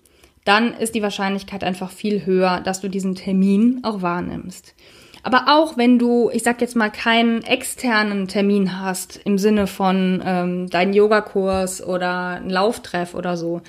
dann 0.44 0.74
ist 0.74 0.94
die 0.94 1.02
Wahrscheinlichkeit 1.02 1.62
einfach 1.62 1.90
viel 1.90 2.26
höher, 2.26 2.60
dass 2.60 2.80
du 2.80 2.88
diesen 2.88 3.14
Termin 3.14 3.80
auch 3.84 4.02
wahrnimmst. 4.02 4.74
Aber 5.22 5.44
auch 5.46 5.76
wenn 5.76 6.00
du, 6.00 6.30
ich 6.32 6.42
sag 6.42 6.60
jetzt 6.60 6.74
mal, 6.74 6.90
keinen 6.90 7.42
externen 7.44 8.26
Termin 8.26 8.80
hast 8.80 9.20
im 9.24 9.38
Sinne 9.38 9.68
von 9.68 10.20
ähm, 10.24 10.68
deinen 10.68 10.92
Yogakurs 10.92 11.80
oder 11.84 12.28
einen 12.28 12.50
Lauftreff 12.50 13.14
oder 13.14 13.36
so, 13.36 13.62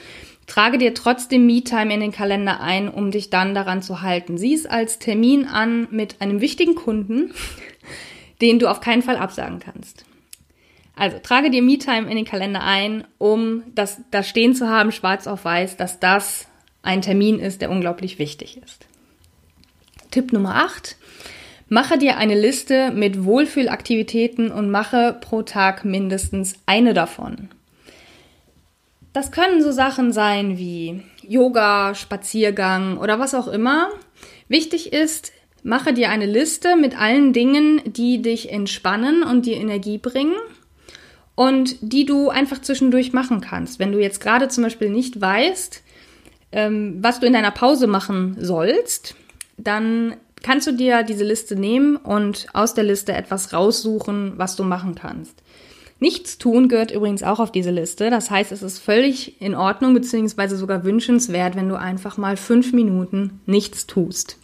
Trage 0.47 0.77
dir 0.77 0.93
trotzdem 0.93 1.45
Me-Time 1.45 1.93
in 1.93 1.99
den 1.99 2.11
Kalender 2.11 2.59
ein, 2.59 2.89
um 2.89 3.11
dich 3.11 3.29
dann 3.29 3.55
daran 3.55 3.81
zu 3.81 4.01
halten. 4.01 4.37
Sieh 4.37 4.53
es 4.53 4.65
als 4.65 4.99
Termin 4.99 5.45
an 5.47 5.87
mit 5.91 6.21
einem 6.21 6.41
wichtigen 6.41 6.75
Kunden, 6.75 7.33
den 8.41 8.59
du 8.59 8.67
auf 8.67 8.81
keinen 8.81 9.03
Fall 9.03 9.17
absagen 9.17 9.59
kannst. 9.59 10.05
Also 10.95 11.17
trage 11.19 11.49
dir 11.49 11.63
Me-Time 11.63 12.09
in 12.09 12.15
den 12.15 12.25
Kalender 12.25 12.63
ein, 12.63 13.05
um 13.17 13.63
das 13.73 14.01
da 14.11 14.21
stehen 14.21 14.53
zu 14.53 14.69
haben, 14.69 14.91
schwarz 14.91 15.27
auf 15.27 15.45
weiß, 15.45 15.77
dass 15.77 15.99
das 15.99 16.47
ein 16.83 17.01
Termin 17.01 17.39
ist, 17.39 17.61
der 17.61 17.71
unglaublich 17.71 18.19
wichtig 18.19 18.59
ist. 18.63 18.85
Tipp 20.11 20.33
Nummer 20.33 20.55
8. 20.55 20.97
Mache 21.69 21.97
dir 21.97 22.17
eine 22.17 22.39
Liste 22.39 22.91
mit 22.91 23.23
Wohlfühlaktivitäten 23.23 24.51
und 24.51 24.69
mache 24.69 25.17
pro 25.19 25.41
Tag 25.41 25.85
mindestens 25.85 26.55
eine 26.67 26.93
davon. 26.93 27.49
Das 29.13 29.31
können 29.31 29.61
so 29.61 29.71
Sachen 29.71 30.11
sein 30.11 30.57
wie 30.57 31.03
Yoga, 31.21 31.93
Spaziergang 31.93 32.97
oder 32.97 33.19
was 33.19 33.35
auch 33.35 33.47
immer. 33.47 33.89
Wichtig 34.47 34.91
ist, 34.91 35.31
mache 35.61 35.93
dir 35.93 36.09
eine 36.09 36.25
Liste 36.25 36.75
mit 36.75 36.99
allen 36.99 37.31
Dingen, 37.31 37.81
die 37.85 38.21
dich 38.21 38.51
entspannen 38.51 39.21
und 39.23 39.45
dir 39.45 39.57
Energie 39.57 39.99
bringen 39.99 40.35
und 41.35 41.75
die 41.81 42.05
du 42.05 42.29
einfach 42.29 42.59
zwischendurch 42.59 43.13
machen 43.13 43.39
kannst. 43.39 43.79
Wenn 43.79 43.91
du 43.91 43.99
jetzt 43.99 44.19
gerade 44.19 44.47
zum 44.47 44.63
Beispiel 44.63 44.89
nicht 44.89 45.21
weißt, 45.21 45.83
ähm, 46.51 46.97
was 47.01 47.19
du 47.19 47.27
in 47.27 47.33
deiner 47.33 47.51
Pause 47.51 47.85
machen 47.85 48.37
sollst, 48.39 49.15
dann 49.57 50.15
kannst 50.41 50.67
du 50.67 50.71
dir 50.71 51.03
diese 51.03 51.23
Liste 51.23 51.55
nehmen 51.55 51.97
und 51.97 52.47
aus 52.53 52.73
der 52.73 52.83
Liste 52.83 53.13
etwas 53.13 53.53
raussuchen, 53.53 54.33
was 54.37 54.55
du 54.55 54.63
machen 54.63 54.95
kannst. 54.95 55.42
Nichts 56.03 56.37
tun 56.37 56.67
gehört 56.67 56.91
übrigens 56.91 57.23
auch 57.23 57.39
auf 57.39 57.49
diese 57.49 57.71
Liste. 57.71 58.09
Das 58.09 58.29
heißt, 58.29 58.51
es 58.51 58.61
ist 58.61 58.79
völlig 58.79 59.39
in 59.41 59.55
Ordnung 59.55 59.93
beziehungsweise 59.93 60.57
sogar 60.57 60.83
wünschenswert, 60.83 61.55
wenn 61.55 61.69
du 61.69 61.79
einfach 61.79 62.17
mal 62.17 62.35
fünf 62.35 62.73
Minuten 62.73 63.39
nichts 63.45 63.87
tust. 63.87 64.35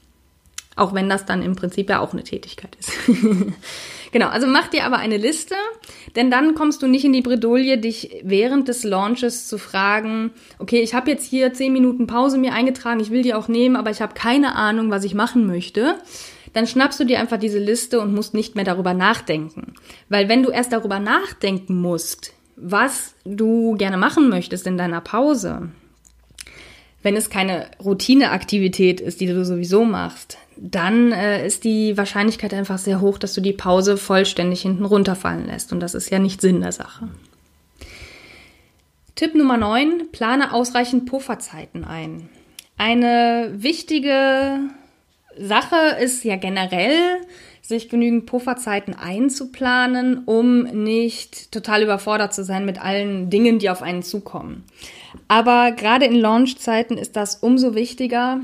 Auch 0.78 0.94
wenn 0.94 1.10
das 1.10 1.26
dann 1.26 1.42
im 1.42 1.58
Prinzip 1.58 1.90
ja 1.90 2.00
auch 2.00 2.14
eine 2.14 2.24
Tätigkeit 2.24 2.78
ist. 2.80 2.94
genau, 4.14 4.30
also 4.30 4.48
mach 4.48 4.70
dir 4.70 4.86
aber 4.86 5.00
eine 5.00 5.18
Liste, 5.18 5.56
denn 6.16 6.32
dann 6.32 6.56
kommst 6.56 6.82
du 6.82 6.88
nicht 6.88 7.04
in 7.04 7.12
die 7.12 7.22
Bredouille, 7.22 7.78
dich 7.78 8.22
während 8.24 8.70
des 8.70 8.86
Launches 8.86 9.50
zu 9.50 9.58
fragen, 9.58 10.32
okay, 10.60 10.80
ich 10.80 10.94
habe 10.94 11.12
jetzt 11.12 11.26
hier 11.26 11.52
zehn 11.52 11.74
Minuten 11.74 12.08
Pause 12.08 12.38
mir 12.38 12.54
eingetragen, 12.54 13.02
ich 13.02 13.12
will 13.12 13.22
die 13.22 13.34
auch 13.34 13.50
nehmen, 13.50 13.76
aber 13.76 13.92
ich 13.92 14.02
habe 14.02 14.14
keine 14.14 14.56
Ahnung, 14.56 14.92
was 14.92 15.04
ich 15.04 15.14
machen 15.14 15.46
möchte 15.46 15.98
dann 16.54 16.68
schnappst 16.68 17.00
du 17.00 17.04
dir 17.04 17.20
einfach 17.20 17.38
diese 17.38 17.60
Liste 17.60 18.00
und 18.00 18.14
musst 18.14 18.34
nicht 18.34 18.56
mehr 18.56 18.66
darüber 18.66 18.94
nachdenken. 18.94 19.74
Weil 20.10 20.30
wenn 20.30 20.44
du 20.44 20.50
erst 20.50 20.72
darüber 20.72 21.00
nachdenken 21.00 21.76
musst, 21.76 22.34
was 22.56 23.16
du 23.26 23.76
gerne 23.76 23.98
machen 23.98 24.30
möchtest 24.30 24.68
in 24.68 24.78
deiner 24.78 25.02
Pause, 25.02 25.70
wenn 27.02 27.16
es 27.16 27.30
keine 27.30 27.68
Routineaktivität 27.84 29.00
ist, 29.00 29.22
die 29.22 29.28
du 29.28 29.46
sowieso 29.46 29.86
machst, 29.86 30.38
dann 30.58 31.14
äh, 31.14 31.46
ist 31.46 31.64
die 31.64 31.98
Wahrscheinlichkeit 31.98 32.54
einfach 32.54 32.78
sehr 32.78 33.00
hoch, 33.00 33.18
dass 33.18 33.34
du 33.34 33.42
die 33.42 33.54
Pause 33.54 33.96
vollständig 33.96 34.62
hinten 34.62 34.84
runterfallen 34.84 35.46
lässt. 35.46 35.72
Und 35.72 35.80
das 35.80 35.94
ist 35.94 36.10
ja 36.10 36.20
nicht 36.20 36.42
Sinn 36.42 36.62
der 36.62 36.74
Sache. 36.74 37.08
Tipp 39.16 39.36
Nummer 39.36 39.58
9, 39.58 40.12
plane 40.12 40.54
ausreichend 40.54 41.06
Pufferzeiten 41.06 41.86
ein. 41.86 42.30
Eine 42.78 43.54
wichtige 43.56 44.60
Sache 45.40 45.98
ist 46.02 46.24
ja 46.24 46.36
generell, 46.36 47.22
sich 47.62 47.88
genügend 47.88 48.26
Pufferzeiten 48.26 48.96
einzuplanen, 48.96 50.24
um 50.26 50.64
nicht 50.64 51.52
total 51.52 51.84
überfordert 51.84 52.34
zu 52.34 52.44
sein 52.44 52.66
mit 52.66 52.82
allen 52.82 53.30
Dingen, 53.30 53.60
die 53.60 53.70
auf 53.70 53.82
einen 53.82 54.04
zukommen. 54.04 54.64
Aber 55.28 55.72
gerade 55.72 56.06
in 56.06 56.16
Launchzeiten 56.16 56.98
ist 56.98 57.16
das 57.16 57.36
umso 57.36 57.76
wichtiger, 57.76 58.40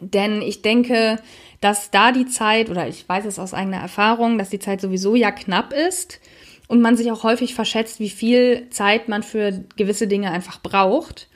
denn 0.00 0.40
ich 0.42 0.62
denke, 0.62 1.18
dass 1.60 1.90
da 1.90 2.12
die 2.12 2.26
Zeit, 2.26 2.70
oder 2.70 2.88
ich 2.88 3.06
weiß 3.06 3.26
es 3.26 3.38
aus 3.38 3.52
eigener 3.52 3.76
Erfahrung, 3.76 4.38
dass 4.38 4.48
die 4.48 4.58
Zeit 4.58 4.80
sowieso 4.80 5.14
ja 5.14 5.30
knapp 5.30 5.74
ist 5.74 6.20
und 6.68 6.80
man 6.80 6.96
sich 6.96 7.12
auch 7.12 7.22
häufig 7.22 7.54
verschätzt, 7.54 8.00
wie 8.00 8.08
viel 8.08 8.68
Zeit 8.70 9.08
man 9.08 9.22
für 9.22 9.64
gewisse 9.76 10.06
Dinge 10.06 10.30
einfach 10.30 10.62
braucht. 10.62 11.28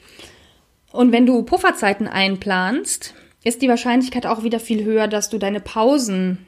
Und 0.92 1.12
wenn 1.12 1.26
du 1.26 1.42
Pufferzeiten 1.42 2.06
einplanst, 2.06 3.14
ist 3.44 3.62
die 3.62 3.68
Wahrscheinlichkeit 3.68 4.26
auch 4.26 4.42
wieder 4.42 4.58
viel 4.58 4.84
höher, 4.84 5.06
dass 5.06 5.30
du 5.30 5.38
deine 5.38 5.60
Pausen 5.60 6.38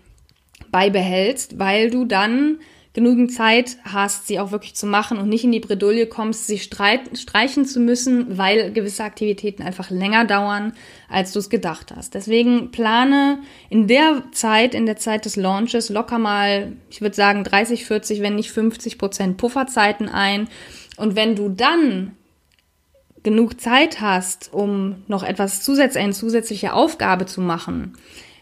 beibehältst, 0.71 1.59
weil 1.59 1.91
du 1.91 2.05
dann 2.05 2.59
genügend 2.95 3.31
Zeit 3.31 3.77
hast, 3.85 4.27
sie 4.27 4.41
auch 4.41 4.53
wirklich 4.53 4.75
zu 4.75 4.87
machen 4.87 5.19
und 5.19 5.29
nicht 5.29 5.45
in 5.45 5.53
die 5.53 5.61
Bredouille 5.61 6.07
kommst, 6.07 6.47
sie 6.47 6.59
streichen 6.59 7.67
zu 7.67 7.79
müssen, 7.79 8.39
weil 8.39 8.73
gewisse 8.73 9.05
Aktivitäten 9.05 9.63
einfach 9.63 9.91
länger 9.91 10.25
dauern, 10.25 10.73
als 11.11 11.33
du 11.33 11.41
es 11.41 11.51
gedacht 11.51 11.93
hast. 11.95 12.15
Deswegen 12.15 12.71
plane 12.71 13.41
in 13.69 13.87
der 13.87 14.23
Zeit, 14.33 14.75
in 14.75 14.87
der 14.87 14.97
Zeit 14.97 15.27
des 15.27 15.37
Launches 15.37 15.91
locker 15.91 16.19
mal, 16.19 16.73
ich 16.89 17.03
würde 17.03 17.15
sagen 17.15 17.45
30, 17.45 17.85
40, 17.85 18.23
wenn 18.23 18.35
nicht 18.35 18.51
50 18.51 18.97
Prozent 18.97 19.37
Pufferzeiten 19.37 20.09
ein. 20.09 20.49
Und 20.97 21.17
wenn 21.17 21.37
du 21.37 21.51
dann 21.51 22.17
genug 23.27 23.61
Zeit 23.61 24.01
hast, 24.01 24.53
um 24.53 25.03
noch 25.09 25.25
etwas 25.25 25.61
zusätzlich, 25.61 26.05
eine 26.05 26.13
zusätzliche 26.13 26.73
Aufgabe 26.73 27.27
zu 27.27 27.41
machen, 27.41 27.95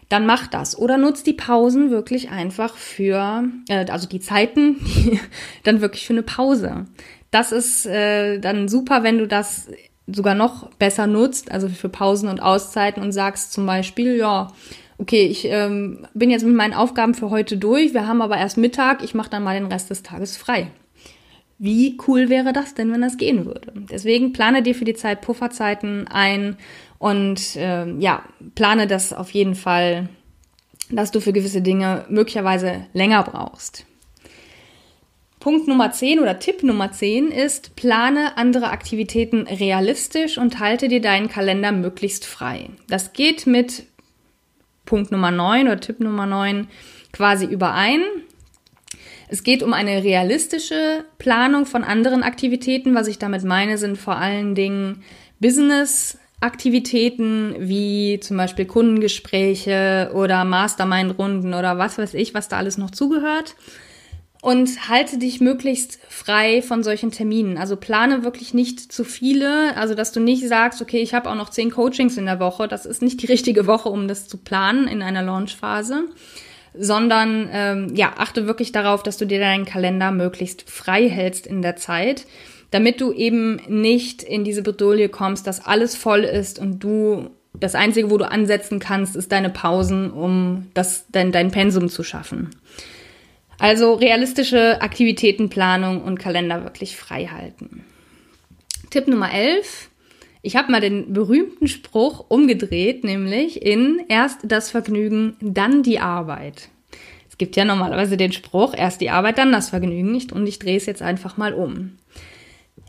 dann 0.09 0.27
mach 0.27 0.45
das. 0.45 0.77
Oder 0.77 0.99
nutz 0.99 1.23
die 1.23 1.33
Pausen 1.33 1.89
wirklich 1.89 2.29
einfach 2.29 2.75
für, 2.75 3.45
äh, 3.67 3.89
also 3.89 4.07
die 4.07 4.19
Zeiten, 4.19 4.75
dann 5.63 5.81
wirklich 5.81 6.05
für 6.05 6.13
eine 6.13 6.21
Pause. 6.21 6.85
Das 7.31 7.51
ist 7.51 7.87
äh, 7.87 8.37
dann 8.37 8.67
super, 8.67 9.01
wenn 9.01 9.17
du 9.17 9.27
das 9.27 9.69
sogar 10.05 10.35
noch 10.35 10.69
besser 10.75 11.07
nutzt, 11.07 11.51
also 11.51 11.67
für 11.67 11.89
Pausen 11.89 12.29
und 12.29 12.39
Auszeiten 12.39 13.01
und 13.01 13.11
sagst 13.11 13.53
zum 13.53 13.65
Beispiel, 13.65 14.15
ja, 14.17 14.49
okay, 14.99 15.25
ich 15.25 15.45
ähm, 15.45 16.05
bin 16.13 16.29
jetzt 16.29 16.45
mit 16.45 16.55
meinen 16.55 16.75
Aufgaben 16.75 17.15
für 17.15 17.31
heute 17.31 17.57
durch, 17.57 17.95
wir 17.95 18.07
haben 18.07 18.21
aber 18.21 18.37
erst 18.37 18.59
Mittag, 18.59 19.03
ich 19.03 19.15
mache 19.15 19.31
dann 19.31 19.43
mal 19.43 19.59
den 19.59 19.65
Rest 19.65 19.89
des 19.89 20.03
Tages 20.03 20.37
frei. 20.37 20.67
Wie 21.57 21.97
cool 22.07 22.29
wäre 22.29 22.51
das 22.51 22.73
denn, 22.73 22.91
wenn 22.91 23.01
das 23.01 23.17
gehen 23.17 23.45
würde? 23.45 23.71
Deswegen 23.89 24.33
plane 24.33 24.61
dir 24.61 24.75
für 24.75 24.85
die 24.85 24.93
Zeit 24.93 25.21
Pufferzeiten 25.21 26.07
ein 26.07 26.57
und 26.99 27.55
äh, 27.55 27.89
ja, 27.99 28.23
plane 28.55 28.87
das 28.87 29.13
auf 29.13 29.31
jeden 29.31 29.55
Fall, 29.55 30.09
dass 30.89 31.11
du 31.11 31.21
für 31.21 31.33
gewisse 31.33 31.61
Dinge 31.61 32.05
möglicherweise 32.09 32.87
länger 32.93 33.23
brauchst. 33.23 33.85
Punkt 35.45 35.67
Nummer 35.67 35.91
10 35.91 36.19
oder 36.19 36.39
Tipp 36.39 36.63
Nummer 36.63 36.91
10 36.91 37.27
ist, 37.27 37.75
plane 37.75 38.35
andere 38.35 38.71
Aktivitäten 38.71 39.43
realistisch 39.43 40.39
und 40.39 40.59
halte 40.59 40.87
dir 40.87 41.01
deinen 41.01 41.29
Kalender 41.29 41.71
möglichst 41.71 42.25
frei. 42.25 42.71
Das 42.87 43.13
geht 43.13 43.45
mit 43.45 43.83
Punkt 44.85 45.11
Nummer 45.11 45.29
9 45.29 45.67
oder 45.67 45.79
Tipp 45.79 45.99
Nummer 45.99 46.25
9 46.25 46.67
quasi 47.13 47.45
überein. 47.45 48.01
Es 49.27 49.43
geht 49.43 49.63
um 49.63 49.73
eine 49.73 50.03
realistische 50.03 51.05
Planung 51.17 51.65
von 51.65 51.83
anderen 51.83 52.23
Aktivitäten. 52.23 52.95
Was 52.95 53.07
ich 53.07 53.17
damit 53.17 53.43
meine, 53.43 53.77
sind 53.77 53.97
vor 53.97 54.17
allen 54.17 54.55
Dingen 54.55 55.03
Business 55.39 56.17
Aktivitäten 56.41 57.55
wie 57.59 58.19
zum 58.21 58.37
Beispiel 58.37 58.65
Kundengespräche 58.65 60.11
oder 60.13 60.43
Mastermind-Runden 60.43 61.53
oder 61.53 61.77
was 61.77 61.97
weiß 61.97 62.13
ich, 62.13 62.33
was 62.33 62.49
da 62.49 62.57
alles 62.57 62.77
noch 62.77 62.91
zugehört. 62.91 63.55
Und 64.41 64.89
halte 64.89 65.17
dich 65.17 65.41
möglichst 65.41 65.97
frei 66.07 66.61
von 66.61 66.83
solchen 66.83 67.09
Terminen. 67.09 67.57
Also 67.57 67.77
plane 67.77 68.23
wirklich 68.23 68.53
nicht 68.53 68.79
zu 68.91 69.03
viele. 69.03 69.75
Also 69.75 69.95
dass 69.95 70.11
du 70.11 70.19
nicht 70.19 70.47
sagst, 70.47 70.83
okay, 70.83 71.01
ich 71.01 71.15
habe 71.15 71.31
auch 71.31 71.35
noch 71.35 71.49
zehn 71.49 71.71
Coachings 71.71 72.15
in 72.17 72.27
der 72.27 72.39
Woche. 72.39 72.67
Das 72.67 72.85
ist 72.85 73.01
nicht 73.01 73.23
die 73.23 73.27
richtige 73.27 73.65
Woche, 73.65 73.89
um 73.89 74.07
das 74.07 74.27
zu 74.27 74.37
planen 74.37 74.87
in 74.87 75.01
einer 75.01 75.23
Launchphase. 75.23 76.03
Sondern 76.77 77.49
ähm, 77.51 77.95
ja, 77.95 78.13
achte 78.17 78.47
wirklich 78.47 78.71
darauf, 78.71 79.03
dass 79.03 79.17
du 79.17 79.25
dir 79.25 79.39
deinen 79.39 79.65
Kalender 79.65 80.11
möglichst 80.11 80.69
frei 80.69 81.09
hältst 81.09 81.47
in 81.47 81.61
der 81.61 81.75
Zeit 81.75 82.25
damit 82.75 82.99
du 82.99 83.13
eben 83.13 83.61
nicht 83.69 84.21
in 84.21 84.43
diese 84.43 84.61
Bredouille 84.61 85.07
kommst, 85.07 85.47
dass 85.47 85.65
alles 85.65 85.95
voll 85.95 86.25
ist 86.25 86.59
und 86.59 86.83
du 86.83 87.29
das 87.53 87.73
Einzige, 87.73 88.09
wo 88.11 88.17
du 88.17 88.29
ansetzen 88.29 88.79
kannst, 88.79 89.15
ist 89.15 89.31
deine 89.31 89.49
Pausen, 89.49 90.11
um 90.11 90.67
das, 90.73 91.05
dein, 91.09 91.31
dein 91.31 91.51
Pensum 91.51 91.87
zu 91.87 92.03
schaffen. 92.03 92.49
Also 93.59 93.93
realistische 93.93 94.81
Aktivitätenplanung 94.81 96.01
und 96.03 96.19
Kalender 96.19 96.63
wirklich 96.63 96.97
frei 96.97 97.27
halten. 97.27 97.85
Tipp 98.89 99.07
Nummer 99.07 99.33
11. 99.33 99.89
Ich 100.45 100.55
habe 100.55 100.71
mal 100.71 100.79
den 100.79 101.11
berühmten 101.11 101.67
Spruch 101.67 102.25
umgedreht, 102.27 103.03
nämlich 103.03 103.63
in 103.63 104.03
erst 104.09 104.41
das 104.43 104.69
Vergnügen, 104.69 105.35
dann 105.41 105.81
die 105.81 105.99
Arbeit. 105.99 106.69
Es 107.27 107.39
gibt 107.39 107.55
ja 107.55 107.65
normalerweise 107.65 108.15
den 108.15 108.31
Spruch, 108.31 108.75
erst 108.77 109.01
die 109.01 109.09
Arbeit, 109.09 109.39
dann 109.39 109.51
das 109.51 109.69
Vergnügen 109.69 110.21
und 110.33 110.45
ich 110.45 110.59
drehe 110.59 110.77
es 110.77 110.85
jetzt 110.85 111.01
einfach 111.01 111.37
mal 111.37 111.55
um. 111.55 111.97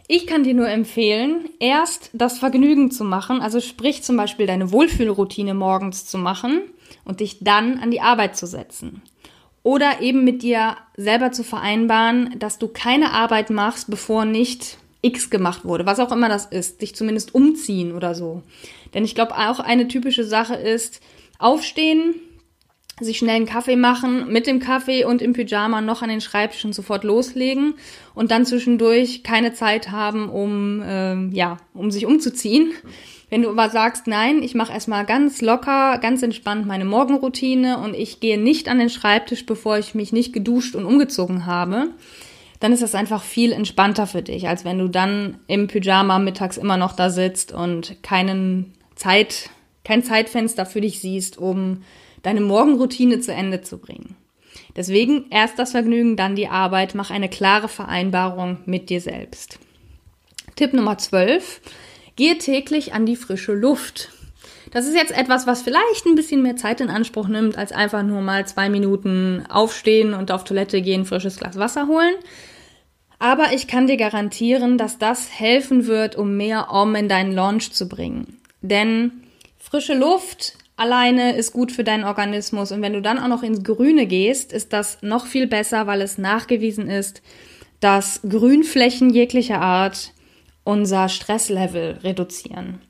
Ich 0.06 0.26
kann 0.26 0.44
dir 0.44 0.52
nur 0.52 0.68
empfehlen, 0.68 1.48
erst 1.58 2.10
das 2.12 2.38
Vergnügen 2.38 2.90
zu 2.90 3.04
machen, 3.04 3.40
also 3.40 3.62
sprich 3.62 4.02
zum 4.02 4.18
Beispiel 4.18 4.46
deine 4.46 4.70
Wohlfühlroutine 4.70 5.54
morgens 5.54 6.04
zu 6.04 6.18
machen 6.18 6.60
und 7.06 7.20
dich 7.20 7.38
dann 7.40 7.78
an 7.78 7.90
die 7.90 8.02
Arbeit 8.02 8.36
zu 8.36 8.46
setzen. 8.46 9.00
Oder 9.62 10.02
eben 10.02 10.24
mit 10.24 10.42
dir 10.42 10.76
selber 10.98 11.32
zu 11.32 11.42
vereinbaren, 11.42 12.38
dass 12.38 12.58
du 12.58 12.68
keine 12.68 13.12
Arbeit 13.12 13.48
machst, 13.48 13.88
bevor 13.88 14.26
nicht 14.26 14.76
X 15.02 15.30
gemacht 15.30 15.64
wurde, 15.64 15.86
was 15.86 16.00
auch 16.00 16.12
immer 16.12 16.28
das 16.28 16.46
ist, 16.46 16.82
dich 16.82 16.94
zumindest 16.94 17.34
umziehen 17.34 17.92
oder 17.92 18.14
so. 18.14 18.42
Denn 18.94 19.04
ich 19.04 19.14
glaube, 19.14 19.36
auch 19.36 19.60
eine 19.60 19.88
typische 19.88 20.24
Sache 20.24 20.54
ist, 20.54 21.00
aufstehen, 21.38 22.14
sich 23.00 23.18
schnell 23.18 23.36
einen 23.36 23.46
Kaffee 23.46 23.76
machen, 23.76 24.32
mit 24.32 24.46
dem 24.46 24.58
Kaffee 24.58 25.04
und 25.04 25.20
im 25.20 25.34
Pyjama 25.34 25.82
noch 25.82 26.00
an 26.00 26.08
den 26.08 26.22
Schreibtisch 26.22 26.64
und 26.64 26.74
sofort 26.74 27.04
loslegen 27.04 27.74
und 28.14 28.30
dann 28.30 28.46
zwischendurch 28.46 29.22
keine 29.22 29.52
Zeit 29.52 29.90
haben, 29.90 30.30
um 30.30 30.82
ähm, 30.84 31.30
ja, 31.32 31.58
um 31.74 31.90
sich 31.90 32.06
umzuziehen. 32.06 32.72
Wenn 33.28 33.42
du 33.42 33.50
aber 33.50 33.68
sagst, 33.70 34.06
nein, 34.06 34.42
ich 34.42 34.54
mache 34.54 34.72
erstmal 34.72 35.04
ganz 35.04 35.42
locker, 35.42 35.98
ganz 35.98 36.22
entspannt 36.22 36.66
meine 36.66 36.84
Morgenroutine 36.84 37.78
und 37.78 37.94
ich 37.94 38.20
gehe 38.20 38.40
nicht 38.40 38.68
an 38.68 38.78
den 38.78 38.88
Schreibtisch, 38.88 39.44
bevor 39.44 39.78
ich 39.78 39.94
mich 39.94 40.12
nicht 40.12 40.32
geduscht 40.32 40.74
und 40.74 40.86
umgezogen 40.86 41.44
habe, 41.44 41.88
dann 42.60 42.72
ist 42.72 42.82
das 42.82 42.94
einfach 42.94 43.22
viel 43.22 43.52
entspannter 43.52 44.06
für 44.06 44.22
dich, 44.22 44.48
als 44.48 44.64
wenn 44.64 44.78
du 44.78 44.88
dann 44.88 45.38
im 45.46 45.66
Pyjama 45.66 46.18
mittags 46.18 46.56
immer 46.56 46.76
noch 46.76 46.94
da 46.94 47.10
sitzt 47.10 47.52
und 47.52 48.02
keinen 48.02 48.72
Zeit, 48.94 49.50
kein 49.84 50.02
Zeitfenster 50.02 50.66
für 50.66 50.80
dich 50.80 51.00
siehst, 51.00 51.38
um 51.38 51.82
deine 52.22 52.40
Morgenroutine 52.40 53.20
zu 53.20 53.32
Ende 53.32 53.60
zu 53.60 53.78
bringen. 53.78 54.16
Deswegen 54.74 55.26
erst 55.30 55.58
das 55.58 55.72
Vergnügen, 55.72 56.16
dann 56.16 56.36
die 56.36 56.48
Arbeit, 56.48 56.94
mach 56.94 57.10
eine 57.10 57.28
klare 57.28 57.68
Vereinbarung 57.68 58.58
mit 58.66 58.90
dir 58.90 59.00
selbst. 59.00 59.58
Tipp 60.54 60.72
Nummer 60.72 60.98
12. 60.98 61.60
Gehe 62.16 62.38
täglich 62.38 62.94
an 62.94 63.06
die 63.06 63.16
frische 63.16 63.52
Luft. 63.52 64.10
Das 64.70 64.86
ist 64.86 64.94
jetzt 64.94 65.16
etwas, 65.16 65.46
was 65.46 65.62
vielleicht 65.62 66.06
ein 66.06 66.14
bisschen 66.14 66.42
mehr 66.42 66.56
Zeit 66.56 66.80
in 66.80 66.90
Anspruch 66.90 67.28
nimmt, 67.28 67.56
als 67.56 67.72
einfach 67.72 68.02
nur 68.02 68.20
mal 68.20 68.46
zwei 68.46 68.68
Minuten 68.68 69.44
aufstehen 69.48 70.14
und 70.14 70.30
auf 70.30 70.44
Toilette 70.44 70.82
gehen, 70.82 71.04
frisches 71.04 71.38
Glas 71.38 71.58
Wasser 71.58 71.86
holen. 71.86 72.14
Aber 73.18 73.52
ich 73.52 73.66
kann 73.66 73.86
dir 73.86 73.96
garantieren, 73.96 74.76
dass 74.76 74.98
das 74.98 75.30
helfen 75.38 75.86
wird, 75.86 76.16
um 76.16 76.36
mehr 76.36 76.70
Om 76.70 76.94
in 76.94 77.08
deinen 77.08 77.32
Launch 77.32 77.72
zu 77.72 77.88
bringen. 77.88 78.38
Denn 78.60 79.12
frische 79.58 79.94
Luft 79.94 80.58
alleine 80.76 81.36
ist 81.36 81.52
gut 81.52 81.72
für 81.72 81.84
deinen 81.84 82.04
Organismus. 82.04 82.72
Und 82.72 82.82
wenn 82.82 82.92
du 82.92 83.00
dann 83.00 83.18
auch 83.18 83.28
noch 83.28 83.42
ins 83.42 83.64
Grüne 83.64 84.06
gehst, 84.06 84.52
ist 84.52 84.72
das 84.72 84.98
noch 85.02 85.26
viel 85.26 85.46
besser, 85.46 85.86
weil 85.86 86.02
es 86.02 86.18
nachgewiesen 86.18 86.90
ist, 86.90 87.22
dass 87.80 88.20
Grünflächen 88.28 89.10
jeglicher 89.10 89.60
Art 89.60 90.12
unser 90.64 91.08
Stresslevel 91.08 92.00
reduzieren. 92.02 92.80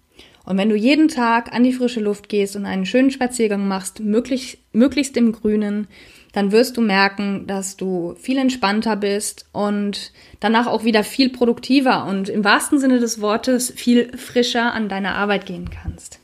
Und 0.46 0.56
wenn 0.58 0.68
du 0.68 0.76
jeden 0.76 1.08
Tag 1.08 1.52
an 1.52 1.64
die 1.64 1.72
frische 1.72 2.00
Luft 2.00 2.28
gehst 2.28 2.54
und 2.54 2.66
einen 2.66 2.86
schönen 2.86 3.10
Spaziergang 3.10 3.66
machst, 3.66 3.98
möglichst, 3.98 4.58
möglichst 4.72 5.16
im 5.16 5.32
Grünen, 5.32 5.88
dann 6.32 6.52
wirst 6.52 6.76
du 6.76 6.82
merken, 6.82 7.46
dass 7.48 7.76
du 7.76 8.14
viel 8.18 8.38
entspannter 8.38 8.94
bist 8.94 9.46
und 9.52 10.12
danach 10.38 10.68
auch 10.68 10.84
wieder 10.84 11.02
viel 11.02 11.30
produktiver 11.30 12.06
und 12.06 12.28
im 12.28 12.44
wahrsten 12.44 12.78
Sinne 12.78 13.00
des 13.00 13.20
Wortes 13.20 13.72
viel 13.74 14.16
frischer 14.16 14.72
an 14.72 14.88
deine 14.88 15.14
Arbeit 15.16 15.46
gehen 15.46 15.68
kannst. 15.70 16.20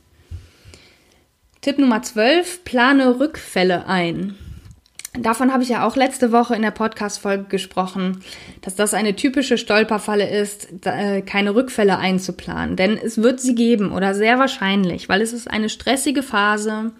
Tipp 1.59 1.77
Nummer 1.77 2.01
12, 2.01 2.63
plane 2.63 3.19
Rückfälle 3.19 3.87
ein. 3.87 4.35
Davon 5.19 5.53
habe 5.53 5.61
ich 5.61 5.69
ja 5.69 5.85
auch 5.85 5.95
letzte 5.95 6.31
Woche 6.31 6.55
in 6.55 6.63
der 6.63 6.71
Podcast-Folge 6.71 7.43
gesprochen, 7.43 8.23
dass 8.61 8.75
das 8.75 8.95
eine 8.95 9.15
typische 9.15 9.59
Stolperfalle 9.59 10.27
ist, 10.27 10.69
äh, 10.85 11.21
keine 11.21 11.53
Rückfälle 11.53 11.99
einzuplanen. 11.99 12.75
Denn 12.75 12.97
es 12.97 13.21
wird 13.21 13.39
sie 13.39 13.53
geben 13.53 13.91
oder 13.91 14.15
sehr 14.15 14.39
wahrscheinlich, 14.39 15.09
weil 15.09 15.21
es 15.21 15.31
ist 15.31 15.49
eine 15.49 15.69
stressige 15.69 16.23
Phase 16.23 16.93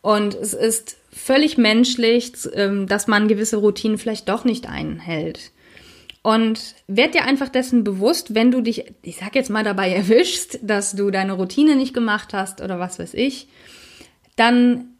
und 0.00 0.34
es 0.34 0.54
ist 0.54 0.96
völlig 1.12 1.58
menschlich, 1.58 2.32
ähm, 2.54 2.86
dass 2.86 3.06
man 3.06 3.28
gewisse 3.28 3.58
Routinen 3.58 3.98
vielleicht 3.98 4.30
doch 4.30 4.44
nicht 4.44 4.66
einhält. 4.66 5.52
Und 6.22 6.74
werd 6.86 7.14
dir 7.14 7.24
einfach 7.24 7.50
dessen 7.50 7.84
bewusst, 7.84 8.34
wenn 8.34 8.50
du 8.50 8.62
dich, 8.62 8.84
ich 9.02 9.18
sag 9.18 9.34
jetzt 9.34 9.50
mal 9.50 9.64
dabei 9.64 9.92
erwischst, 9.92 10.58
dass 10.62 10.92
du 10.92 11.10
deine 11.10 11.32
Routine 11.34 11.76
nicht 11.76 11.92
gemacht 11.92 12.32
hast 12.32 12.62
oder 12.62 12.78
was 12.78 12.98
weiß 12.98 13.12
ich, 13.14 13.48
dann 14.36 14.96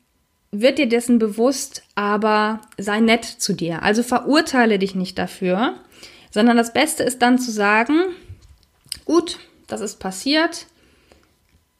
wird 0.52 0.78
dir 0.78 0.88
dessen 0.88 1.18
bewusst, 1.18 1.82
aber 1.94 2.60
sei 2.76 3.00
nett 3.00 3.24
zu 3.24 3.52
dir. 3.52 3.82
Also 3.82 4.02
verurteile 4.02 4.78
dich 4.78 4.94
nicht 4.94 5.18
dafür, 5.18 5.74
sondern 6.30 6.56
das 6.56 6.72
Beste 6.72 7.02
ist 7.02 7.22
dann 7.22 7.38
zu 7.38 7.50
sagen, 7.50 8.00
gut, 9.04 9.38
das 9.68 9.80
ist 9.80 10.00
passiert, 10.00 10.66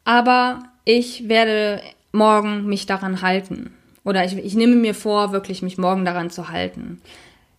aber 0.04 0.62
ich 0.84 1.28
werde 1.28 1.80
morgen 2.12 2.66
mich 2.66 2.86
daran 2.86 3.22
halten. 3.22 3.74
oder 4.04 4.24
ich, 4.24 4.36
ich 4.36 4.54
nehme 4.54 4.76
mir 4.76 4.94
vor, 4.94 5.32
wirklich 5.32 5.62
mich 5.62 5.76
morgen 5.76 6.04
daran 6.04 6.30
zu 6.30 6.48
halten. 6.48 7.00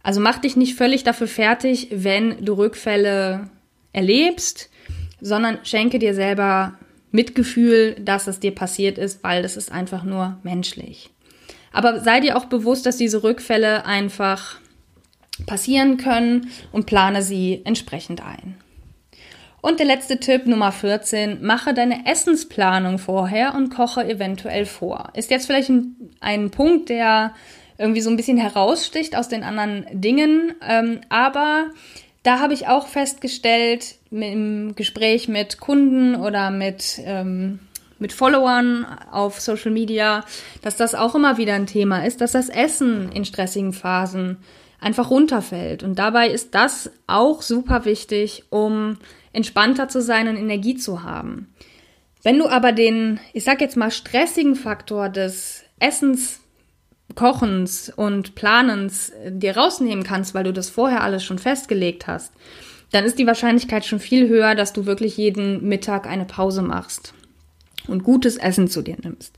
Also 0.03 0.19
mach 0.19 0.39
dich 0.39 0.55
nicht 0.55 0.75
völlig 0.75 1.03
dafür 1.03 1.27
fertig, 1.27 1.89
wenn 1.91 2.43
du 2.43 2.53
Rückfälle 2.53 3.49
erlebst, 3.93 4.69
sondern 5.21 5.59
schenke 5.63 5.99
dir 5.99 6.15
selber 6.15 6.73
Mitgefühl, 7.11 7.95
dass 7.99 8.27
es 8.27 8.39
dir 8.39 8.55
passiert 8.55 8.97
ist, 8.97 9.23
weil 9.23 9.41
das 9.41 9.57
ist 9.57 9.71
einfach 9.71 10.03
nur 10.03 10.37
menschlich. 10.43 11.09
Aber 11.73 11.99
sei 12.01 12.19
dir 12.19 12.37
auch 12.37 12.45
bewusst, 12.45 12.85
dass 12.85 12.97
diese 12.97 13.23
Rückfälle 13.23 13.85
einfach 13.85 14.59
passieren 15.45 15.97
können 15.97 16.49
und 16.71 16.85
plane 16.85 17.21
sie 17.21 17.61
entsprechend 17.63 18.21
ein. 18.21 18.57
Und 19.61 19.79
der 19.79 19.85
letzte 19.85 20.19
Tipp 20.19 20.47
Nummer 20.47 20.71
14, 20.71 21.43
mache 21.45 21.73
deine 21.73 22.07
Essensplanung 22.07 22.97
vorher 22.97 23.53
und 23.53 23.69
koche 23.69 24.03
eventuell 24.03 24.65
vor. 24.65 25.11
Ist 25.13 25.29
jetzt 25.29 25.45
vielleicht 25.45 25.69
ein, 25.69 25.95
ein 26.19 26.49
Punkt, 26.49 26.89
der 26.89 27.35
irgendwie 27.77 28.01
so 28.01 28.09
ein 28.09 28.17
bisschen 28.17 28.37
heraussticht 28.37 29.15
aus 29.15 29.27
den 29.27 29.43
anderen 29.43 29.85
Dingen, 29.91 30.55
ähm, 30.67 31.01
aber 31.09 31.69
da 32.23 32.39
habe 32.39 32.53
ich 32.53 32.67
auch 32.67 32.87
festgestellt 32.87 33.95
im 34.11 34.75
Gespräch 34.75 35.27
mit 35.27 35.59
Kunden 35.59 36.15
oder 36.15 36.51
mit, 36.51 36.99
ähm, 37.05 37.59
mit 37.97 38.11
Followern 38.13 38.85
auf 39.11 39.39
Social 39.39 39.71
Media, 39.71 40.25
dass 40.61 40.75
das 40.75 40.95
auch 40.95 41.15
immer 41.15 41.37
wieder 41.37 41.53
ein 41.53 41.67
Thema 41.67 42.05
ist, 42.05 42.21
dass 42.21 42.33
das 42.33 42.49
Essen 42.49 43.11
in 43.11 43.25
stressigen 43.25 43.73
Phasen 43.73 44.37
einfach 44.81 45.09
runterfällt. 45.09 45.83
Und 45.83 45.97
dabei 45.97 46.29
ist 46.29 46.53
das 46.55 46.91
auch 47.07 47.41
super 47.41 47.85
wichtig, 47.85 48.43
um 48.49 48.97
entspannter 49.31 49.87
zu 49.87 50.01
sein 50.01 50.27
und 50.27 50.35
Energie 50.35 50.75
zu 50.75 51.03
haben. 51.03 51.53
Wenn 52.23 52.37
du 52.37 52.47
aber 52.47 52.71
den, 52.71 53.19
ich 53.33 53.43
sag 53.43 53.61
jetzt 53.61 53.77
mal, 53.77 53.91
stressigen 53.91 54.55
Faktor 54.55 55.09
des 55.09 55.63
Essens, 55.79 56.41
Kochens 57.15 57.91
und 57.93 58.35
Planens 58.35 59.09
äh, 59.09 59.31
dir 59.31 59.57
rausnehmen 59.57 60.03
kannst, 60.03 60.33
weil 60.33 60.43
du 60.43 60.53
das 60.53 60.69
vorher 60.69 61.03
alles 61.03 61.23
schon 61.23 61.39
festgelegt 61.39 62.07
hast, 62.07 62.31
dann 62.91 63.05
ist 63.05 63.19
die 63.19 63.27
Wahrscheinlichkeit 63.27 63.85
schon 63.85 63.99
viel 63.99 64.27
höher, 64.27 64.55
dass 64.55 64.73
du 64.73 64.85
wirklich 64.85 65.17
jeden 65.17 65.67
Mittag 65.67 66.07
eine 66.07 66.25
Pause 66.25 66.61
machst 66.61 67.13
und 67.87 68.03
gutes 68.03 68.37
Essen 68.37 68.67
zu 68.67 68.81
dir 68.81 68.97
nimmst. 69.01 69.35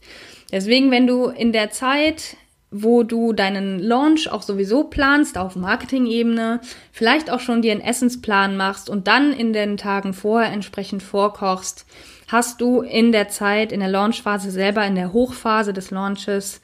Deswegen, 0.52 0.92
wenn 0.92 1.08
du 1.08 1.28
in 1.28 1.52
der 1.52 1.72
Zeit 1.72 2.38
wo 2.74 3.04
du 3.04 3.34
deinen 3.34 3.78
Launch 3.80 4.32
auch 4.32 4.42
sowieso 4.42 4.86
planst 4.86 5.38
auf 5.38 5.56
Marketing-Ebene, 5.56 6.60
vielleicht 6.92 7.30
auch 7.30 7.40
schon 7.40 7.62
dir 7.62 7.72
einen 7.72 7.82
Essensplan 7.82 8.58
machst 8.58 8.90
und 8.90 9.08
dann 9.08 9.32
in 9.32 9.54
den 9.54 9.78
Tagen 9.78 10.14
vorher 10.14 10.52
entsprechend 10.52 11.04
vorkochst, 11.04 11.86
hast 12.28 12.62
du 12.62 12.82
in 12.82 13.12
der 13.12 13.30
Zeit, 13.30 13.72
in 13.72 13.80
der 13.80 13.90
Launchphase 13.90 14.50
selber, 14.50 14.84
in 14.86 14.96
der 14.96 15.14
Hochphase 15.14 15.72
des 15.72 15.92
Launches 15.92 16.62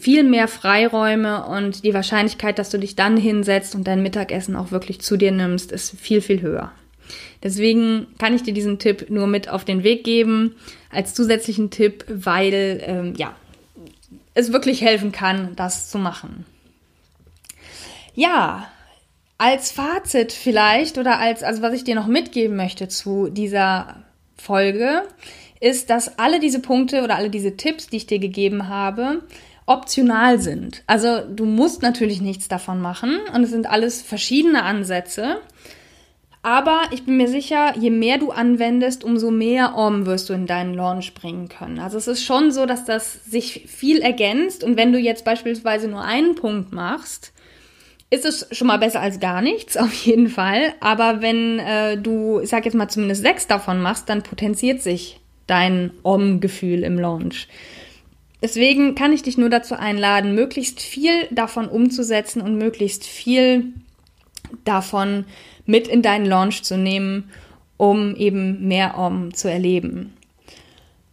viel 0.00 0.24
mehr 0.24 0.48
Freiräume 0.48 1.46
und 1.46 1.84
die 1.84 1.94
Wahrscheinlichkeit, 1.94 2.58
dass 2.58 2.70
du 2.70 2.78
dich 2.78 2.96
dann 2.96 3.16
hinsetzt 3.16 3.74
und 3.74 3.86
dein 3.86 4.02
Mittagessen 4.02 4.56
auch 4.56 4.70
wirklich 4.70 5.00
zu 5.00 5.16
dir 5.16 5.32
nimmst, 5.32 5.72
ist 5.72 5.98
viel, 5.98 6.20
viel 6.20 6.40
höher. 6.40 6.72
Deswegen 7.42 8.06
kann 8.18 8.34
ich 8.34 8.42
dir 8.42 8.54
diesen 8.54 8.78
Tipp 8.78 9.10
nur 9.10 9.26
mit 9.26 9.48
auf 9.48 9.64
den 9.64 9.82
Weg 9.82 10.04
geben 10.04 10.54
als 10.90 11.14
zusätzlichen 11.14 11.70
Tipp, 11.70 12.04
weil 12.08 12.80
ähm, 12.86 13.14
ja 13.16 13.34
es 14.34 14.52
wirklich 14.52 14.82
helfen 14.82 15.12
kann, 15.12 15.54
das 15.56 15.90
zu 15.90 15.98
machen. 15.98 16.46
Ja, 18.14 18.68
als 19.38 19.72
Fazit 19.72 20.32
vielleicht 20.32 20.98
oder 20.98 21.18
als, 21.18 21.42
also 21.42 21.62
was 21.62 21.74
ich 21.74 21.84
dir 21.84 21.94
noch 21.94 22.06
mitgeben 22.06 22.56
möchte 22.56 22.88
zu 22.88 23.28
dieser 23.28 24.04
Folge, 24.36 25.02
ist, 25.60 25.90
dass 25.90 26.18
alle 26.18 26.40
diese 26.40 26.60
Punkte 26.60 27.02
oder 27.02 27.16
alle 27.16 27.30
diese 27.30 27.56
Tipps, 27.56 27.88
die 27.88 27.98
ich 27.98 28.06
dir 28.06 28.18
gegeben 28.18 28.68
habe, 28.68 29.22
optional 29.66 30.40
sind. 30.40 30.82
Also 30.86 31.20
du 31.20 31.44
musst 31.44 31.82
natürlich 31.82 32.20
nichts 32.20 32.48
davon 32.48 32.80
machen 32.80 33.18
und 33.34 33.42
es 33.44 33.50
sind 33.50 33.68
alles 33.68 34.02
verschiedene 34.02 34.62
Ansätze. 34.62 35.40
Aber 36.44 36.82
ich 36.90 37.04
bin 37.04 37.16
mir 37.16 37.28
sicher, 37.28 37.72
je 37.78 37.90
mehr 37.90 38.18
du 38.18 38.32
anwendest, 38.32 39.04
umso 39.04 39.30
mehr 39.30 39.76
Om 39.76 40.06
wirst 40.06 40.28
du 40.28 40.32
in 40.32 40.46
deinen 40.46 40.74
Launch 40.74 41.14
bringen 41.14 41.48
können. 41.48 41.78
Also 41.78 41.98
es 41.98 42.08
ist 42.08 42.24
schon 42.24 42.50
so, 42.50 42.66
dass 42.66 42.84
das 42.84 43.24
sich 43.24 43.66
viel 43.68 44.00
ergänzt. 44.00 44.64
Und 44.64 44.76
wenn 44.76 44.92
du 44.92 44.98
jetzt 44.98 45.24
beispielsweise 45.24 45.86
nur 45.86 46.02
einen 46.02 46.34
Punkt 46.34 46.72
machst, 46.72 47.32
ist 48.10 48.26
es 48.26 48.48
schon 48.50 48.66
mal 48.66 48.78
besser 48.78 49.00
als 49.00 49.20
gar 49.20 49.40
nichts, 49.40 49.76
auf 49.78 49.92
jeden 49.92 50.28
Fall. 50.28 50.74
Aber 50.80 51.22
wenn 51.22 51.60
äh, 51.60 51.96
du, 51.96 52.40
ich 52.40 52.50
sag 52.50 52.64
jetzt 52.64 52.74
mal, 52.74 52.88
zumindest 52.88 53.22
sechs 53.22 53.46
davon 53.46 53.80
machst, 53.80 54.08
dann 54.08 54.22
potenziert 54.22 54.82
sich 54.82 55.20
dein 55.46 55.92
Om-Gefühl 56.02 56.82
im 56.82 56.98
Launch. 56.98 57.46
Deswegen 58.42 58.96
kann 58.96 59.12
ich 59.12 59.22
dich 59.22 59.38
nur 59.38 59.50
dazu 59.50 59.76
einladen, 59.76 60.34
möglichst 60.34 60.80
viel 60.80 61.28
davon 61.30 61.68
umzusetzen 61.68 62.42
und 62.42 62.58
möglichst 62.58 63.04
viel 63.04 63.72
davon 64.64 65.24
mit 65.64 65.86
in 65.86 66.02
deinen 66.02 66.26
Launch 66.26 66.64
zu 66.64 66.76
nehmen, 66.76 67.30
um 67.76 68.16
eben 68.16 68.66
mehr 68.66 68.98
Om 68.98 69.32
zu 69.32 69.48
erleben. 69.48 70.12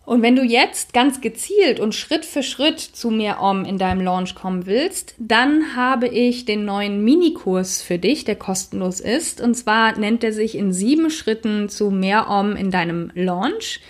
Und 0.10 0.24
wenn 0.24 0.36
du 0.36 0.42
jetzt 0.42 0.92
ganz 0.92 1.22
gezielt 1.22 1.80
und 1.80 1.94
Schritt 1.94 2.26
für 2.26 2.42
Schritt 2.42 2.80
zu 2.80 3.12
mehr 3.12 3.44
Om 3.44 3.64
in 3.64 3.78
deinem 3.78 4.02
Launch 4.02 4.34
kommen 4.34 4.66
willst, 4.66 5.14
dann 5.20 5.76
habe 5.76 6.08
ich 6.08 6.46
den 6.46 6.66
neuen 6.66 7.04
Minikurs 7.04 7.84
für 7.84 8.00
dich, 8.00 8.26
der 8.26 8.36
kostenlos 8.36 9.02
ist. 9.02 9.40
Und 9.40 9.54
zwar 9.54 10.00
nennt 10.00 10.24
er 10.24 10.34
sich 10.34 10.58
in 10.58 10.74
sieben 10.74 11.12
Schritten 11.12 11.70
zu 11.70 11.92
mehr 11.92 12.28
Om 12.28 12.56
in 12.56 12.72
deinem 12.72 13.12
Launch. 13.14 13.82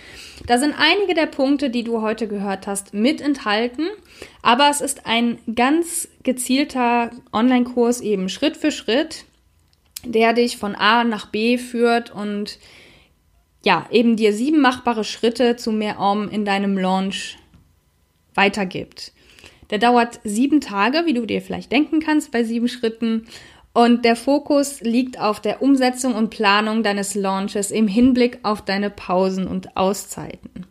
Da 0.46 0.58
sind 0.58 0.74
einige 0.76 1.14
der 1.14 1.26
Punkte, 1.26 1.70
die 1.70 1.84
du 1.84 2.00
heute 2.00 2.26
gehört 2.26 2.66
hast, 2.66 2.94
mit 2.94 3.20
enthalten. 3.20 3.88
Aber 4.42 4.68
es 4.70 4.80
ist 4.80 5.06
ein 5.06 5.38
ganz 5.54 6.08
gezielter 6.22 7.10
Online-Kurs 7.32 8.00
eben 8.00 8.28
Schritt 8.28 8.56
für 8.56 8.70
Schritt, 8.70 9.24
der 10.04 10.32
dich 10.32 10.56
von 10.56 10.74
A 10.74 11.04
nach 11.04 11.26
B 11.26 11.58
führt 11.58 12.10
und 12.10 12.58
ja, 13.64 13.86
eben 13.90 14.16
dir 14.16 14.32
sieben 14.32 14.60
machbare 14.60 15.04
Schritte 15.04 15.56
zu 15.56 15.70
mehr 15.72 16.00
Om 16.00 16.28
in 16.28 16.44
deinem 16.44 16.78
Launch 16.78 17.36
weitergibt. 18.34 19.12
Der 19.68 19.78
dauert 19.78 20.20
sieben 20.24 20.60
Tage, 20.60 21.02
wie 21.04 21.14
du 21.14 21.26
dir 21.26 21.42
vielleicht 21.42 21.70
denken 21.70 22.00
kannst 22.00 22.32
bei 22.32 22.42
sieben 22.42 22.68
Schritten. 22.68 23.26
Und 23.72 24.04
der 24.04 24.16
Fokus 24.16 24.80
liegt 24.80 25.20
auf 25.20 25.40
der 25.40 25.62
Umsetzung 25.62 26.14
und 26.14 26.30
Planung 26.30 26.82
deines 26.82 27.14
Launches 27.14 27.70
im 27.70 27.86
Hinblick 27.86 28.38
auf 28.42 28.62
deine 28.62 28.90
Pausen 28.90 29.46
und 29.46 29.76
Auszeiten. 29.76 30.66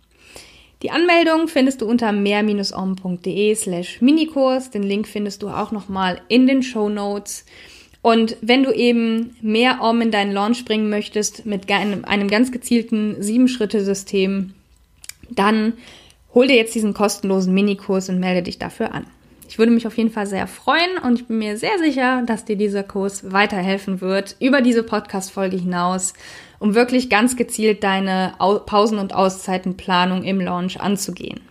Die 0.81 0.91
Anmeldung 0.91 1.47
findest 1.47 1.81
du 1.81 1.85
unter 1.85 2.12
mehr-om.de 2.12 3.55
slash 3.55 4.01
Minikurs. 4.01 4.69
Den 4.69 4.83
Link 4.83 5.07
findest 5.07 5.43
du 5.43 5.49
auch 5.49 5.71
nochmal 5.71 6.21
in 6.29 6.47
den 6.47 6.63
Show 6.63 6.89
Notes. 6.89 7.45
Und 8.01 8.38
wenn 8.41 8.63
du 8.63 8.71
eben 8.71 9.35
mehr 9.41 9.81
Om 9.81 10.01
in 10.01 10.12
deinen 10.12 10.31
Launch 10.31 10.63
bringen 10.63 10.89
möchtest 10.89 11.45
mit 11.45 11.69
einem, 11.69 12.29
ganz 12.29 12.51
gezielten 12.51 13.21
Sieben-Schritte-System, 13.21 14.53
dann 15.29 15.73
hol 16.33 16.47
dir 16.47 16.55
jetzt 16.55 16.75
diesen 16.75 16.93
kostenlosen 16.93 17.53
Minikurs 17.53 18.07
und 18.07 18.19
melde 18.19 18.43
dich 18.43 18.57
dafür 18.57 18.93
an. 18.93 19.05
Ich 19.49 19.57
würde 19.57 19.71
mich 19.71 19.88
auf 19.88 19.97
jeden 19.97 20.12
Fall 20.12 20.27
sehr 20.27 20.45
freuen 20.45 20.99
und 21.03 21.19
ich 21.19 21.25
bin 21.25 21.39
mir 21.39 21.57
sehr 21.57 21.79
sicher, 21.79 22.21
dass 22.23 22.45
dir 22.45 22.55
dieser 22.55 22.83
Kurs 22.83 23.31
weiterhelfen 23.31 23.99
wird 23.99 24.35
über 24.39 24.62
diese 24.62 24.83
Podcast-Folge 24.83 25.57
hinaus, 25.57 26.13
um 26.59 26.75
wirklich 26.75 27.09
ganz 27.09 27.35
gezielt 27.35 27.83
deine 27.83 28.35
Pausen- 28.67 28.99
und 28.99 29.15
Auszeitenplanung 29.15 30.23
im 30.23 30.39
Launch 30.39 30.79
anzugehen. 30.79 31.41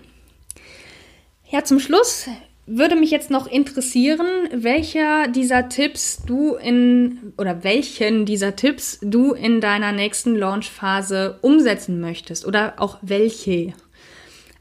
Ja, 1.51 1.65
zum 1.65 1.81
Schluss 1.81 2.29
würde 2.67 2.95
mich 2.95 3.11
jetzt 3.11 3.33
noch 3.33 3.49
interessieren, 3.49 4.29
welcher 4.53 5.27
dieser 5.27 5.69
Tipps 5.69 6.23
du 6.25 6.55
in 6.55 7.33
oder 7.37 7.65
welchen 7.65 8.27
dieser 8.27 8.55
Tipps 8.55 9.01
du 9.03 9.33
in 9.33 9.61
deiner 9.61 9.91
nächsten 9.91 10.37
Launchphase 10.37 11.41
umsetzen 11.43 12.01
möchtest 12.01 12.47
oder 12.47 12.75
auch 12.77 12.99
welche. 13.03 13.75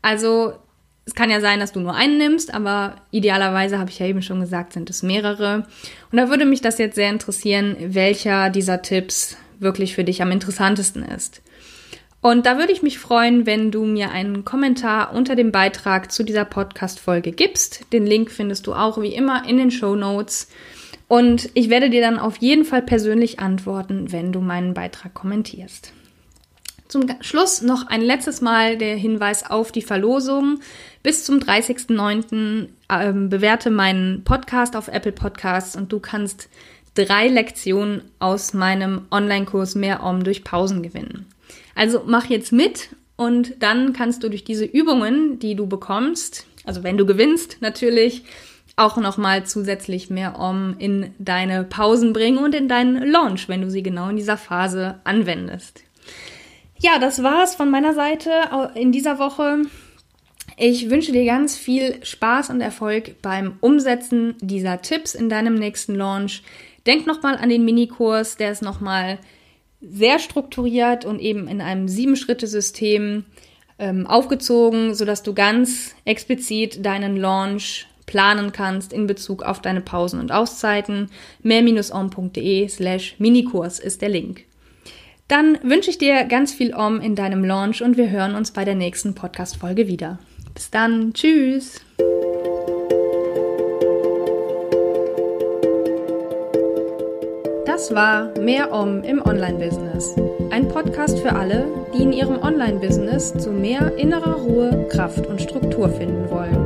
Also 0.01 0.53
es 1.07 1.15
kann 1.15 1.29
ja 1.29 1.39
sein, 1.39 1.61
dass 1.61 1.71
du 1.71 1.79
nur 1.79 1.95
einen 1.95 2.17
nimmst, 2.17 2.53
aber 2.53 2.97
idealerweise 3.11 3.79
habe 3.79 3.89
ich 3.89 3.97
ja 3.97 4.05
eben 4.05 4.21
schon 4.21 4.41
gesagt, 4.41 4.73
sind 4.73 4.89
es 4.89 5.03
mehrere. 5.03 5.65
Und 6.11 6.17
da 6.17 6.29
würde 6.29 6.45
mich 6.45 6.59
das 6.59 6.77
jetzt 6.77 6.95
sehr 6.95 7.09
interessieren, 7.09 7.77
welcher 7.79 8.49
dieser 8.49 8.81
Tipps 8.81 9.37
wirklich 9.57 9.95
für 9.95 10.03
dich 10.03 10.21
am 10.21 10.31
interessantesten 10.31 11.03
ist. 11.03 11.41
Und 12.19 12.45
da 12.45 12.57
würde 12.57 12.73
ich 12.73 12.83
mich 12.83 12.99
freuen, 12.99 13.45
wenn 13.45 13.71
du 13.71 13.85
mir 13.85 14.11
einen 14.11 14.43
Kommentar 14.43 15.13
unter 15.13 15.37
dem 15.37 15.53
Beitrag 15.53 16.11
zu 16.11 16.23
dieser 16.23 16.43
Podcast-Folge 16.43 17.31
gibst. 17.31 17.85
Den 17.93 18.05
Link 18.05 18.29
findest 18.29 18.67
du 18.67 18.73
auch 18.73 19.01
wie 19.01 19.13
immer 19.13 19.47
in 19.47 19.55
den 19.55 19.71
Show 19.71 19.95
Notes. 19.95 20.49
Und 21.07 21.49
ich 21.53 21.69
werde 21.69 21.89
dir 21.89 22.01
dann 22.01 22.19
auf 22.19 22.35
jeden 22.37 22.65
Fall 22.65 22.81
persönlich 22.81 23.39
antworten, 23.39 24.11
wenn 24.11 24.33
du 24.33 24.41
meinen 24.41 24.73
Beitrag 24.73 25.13
kommentierst. 25.13 25.93
Zum 26.87 27.05
Schluss 27.19 27.61
noch 27.61 27.87
ein 27.87 28.01
letztes 28.01 28.39
Mal 28.39 28.77
der 28.77 28.95
Hinweis 28.95 29.49
auf 29.49 29.73
die 29.73 29.81
Verlosung. 29.81 30.59
Bis 31.03 31.25
zum 31.25 31.39
30.09. 31.39 32.67
Ähm, 32.89 33.29
bewerte 33.29 33.69
meinen 33.69 34.23
Podcast 34.23 34.75
auf 34.75 34.87
Apple 34.87 35.11
Podcasts 35.11 35.75
und 35.75 35.91
du 35.91 35.99
kannst 35.99 36.47
drei 36.95 37.27
Lektionen 37.27 38.03
aus 38.19 38.53
meinem 38.53 39.01
Online-Kurs 39.11 39.75
Mehr 39.75 40.01
Om 40.01 40.23
durch 40.23 40.45
Pausen 40.45 40.81
gewinnen. 40.81 41.25
Also 41.75 42.03
mach 42.05 42.25
jetzt 42.25 42.53
mit 42.53 42.89
und 43.17 43.61
dann 43.61 43.91
kannst 43.91 44.23
du 44.23 44.29
durch 44.29 44.45
diese 44.45 44.65
Übungen, 44.65 45.39
die 45.39 45.55
du 45.55 45.67
bekommst, 45.67 46.47
also 46.63 46.83
wenn 46.83 46.97
du 46.97 47.05
gewinnst 47.05 47.57
natürlich, 47.59 48.23
auch 48.77 48.97
nochmal 48.97 49.43
zusätzlich 49.45 50.09
mehr 50.09 50.39
Om 50.39 50.75
in 50.77 51.11
deine 51.17 51.63
Pausen 51.63 52.13
bringen 52.13 52.37
und 52.37 52.53
in 52.53 52.67
deinen 52.67 53.11
Launch, 53.11 53.49
wenn 53.49 53.61
du 53.61 53.71
sie 53.71 53.81
genau 53.81 54.09
in 54.09 54.17
dieser 54.17 54.37
Phase 54.37 54.99
anwendest. 55.03 55.81
Ja, 56.79 56.99
das 56.99 57.23
war's 57.23 57.55
von 57.55 57.71
meiner 57.71 57.93
Seite 57.93 58.31
in 58.75 58.91
dieser 58.91 59.17
Woche. 59.17 59.63
Ich 60.57 60.89
wünsche 60.89 61.11
dir 61.11 61.25
ganz 61.25 61.55
viel 61.55 62.03
Spaß 62.03 62.49
und 62.49 62.61
Erfolg 62.61 63.21
beim 63.21 63.57
Umsetzen 63.61 64.35
dieser 64.41 64.81
Tipps 64.81 65.15
in 65.15 65.29
deinem 65.29 65.55
nächsten 65.55 65.95
Launch. 65.95 66.43
Denk 66.85 67.05
nochmal 67.05 67.37
an 67.37 67.49
den 67.49 67.65
Minikurs, 67.65 68.37
der 68.37 68.51
ist 68.51 68.61
nochmal 68.61 69.19
sehr 69.81 70.19
strukturiert 70.19 71.05
und 71.05 71.19
eben 71.19 71.47
in 71.47 71.61
einem 71.61 71.87
Sieben-Schritte-System 71.87 73.25
ähm, 73.77 74.07
aufgezogen, 74.07 74.95
sodass 74.95 75.21
du 75.21 75.33
ganz 75.33 75.95
explizit 76.05 76.83
deinen 76.85 77.17
Launch 77.17 77.87
planen 78.07 78.51
kannst 78.51 78.93
in 78.93 79.05
Bezug 79.05 79.43
auf 79.43 79.61
deine 79.61 79.81
Pausen 79.81 80.19
und 80.19 80.31
Auszeiten. 80.31 81.11
mehr-on.de 81.43 82.67
slash 82.69 83.15
Minikurs 83.19 83.79
ist 83.79 84.01
der 84.01 84.09
Link. 84.09 84.46
Dann 85.27 85.57
wünsche 85.61 85.89
ich 85.89 85.97
dir 85.97 86.23
ganz 86.23 86.53
viel 86.53 86.73
Om 86.73 87.01
in 87.01 87.15
deinem 87.15 87.43
Launch 87.43 87.83
und 87.83 87.97
wir 87.97 88.09
hören 88.09 88.35
uns 88.35 88.51
bei 88.51 88.63
der 88.63 88.75
nächsten 88.75 89.13
Podcast-Folge 89.13 89.87
wieder. 89.87 90.19
Bis 90.53 90.71
dann. 90.71 91.13
Tschüss. 91.13 91.81
Das 97.65 97.93
war 97.93 98.39
Mehr 98.39 98.71
Om 98.71 99.03
im 99.03 99.21
Online-Business. 99.21 100.15
Ein 100.49 100.69
Podcast 100.69 101.19
für 101.19 101.33
alle, 101.33 101.67
die 101.93 102.03
in 102.03 102.13
ihrem 102.13 102.41
Online-Business 102.41 103.33
zu 103.37 103.51
mehr 103.51 103.97
innerer 103.97 104.35
Ruhe, 104.35 104.87
Kraft 104.89 105.27
und 105.27 105.41
Struktur 105.41 105.89
finden 105.89 106.29
wollen. 106.29 106.65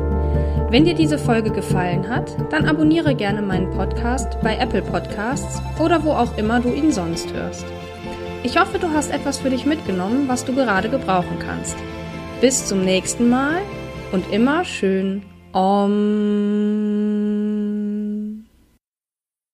Wenn 0.70 0.84
dir 0.84 0.94
diese 0.94 1.18
Folge 1.18 1.50
gefallen 1.50 2.08
hat, 2.08 2.30
dann 2.50 2.66
abonniere 2.66 3.16
gerne 3.16 3.42
meinen 3.42 3.70
Podcast 3.72 4.40
bei 4.40 4.56
Apple 4.56 4.82
Podcasts 4.82 5.60
oder 5.80 6.04
wo 6.04 6.12
auch 6.12 6.38
immer 6.38 6.60
du 6.60 6.72
ihn 6.72 6.92
sonst 6.92 7.32
hörst. 7.34 7.66
Ich 8.44 8.58
hoffe, 8.58 8.80
du 8.80 8.90
hast 8.90 9.12
etwas 9.12 9.38
für 9.38 9.50
dich 9.50 9.66
mitgenommen, 9.66 10.26
was 10.26 10.44
du 10.44 10.52
gerade 10.54 10.88
gebrauchen 10.88 11.38
kannst. 11.38 11.76
Bis 12.40 12.66
zum 12.66 12.84
nächsten 12.84 13.28
Mal 13.28 13.62
und 14.10 14.32
immer 14.32 14.64
schön 14.64 15.22
Om. 15.52 17.11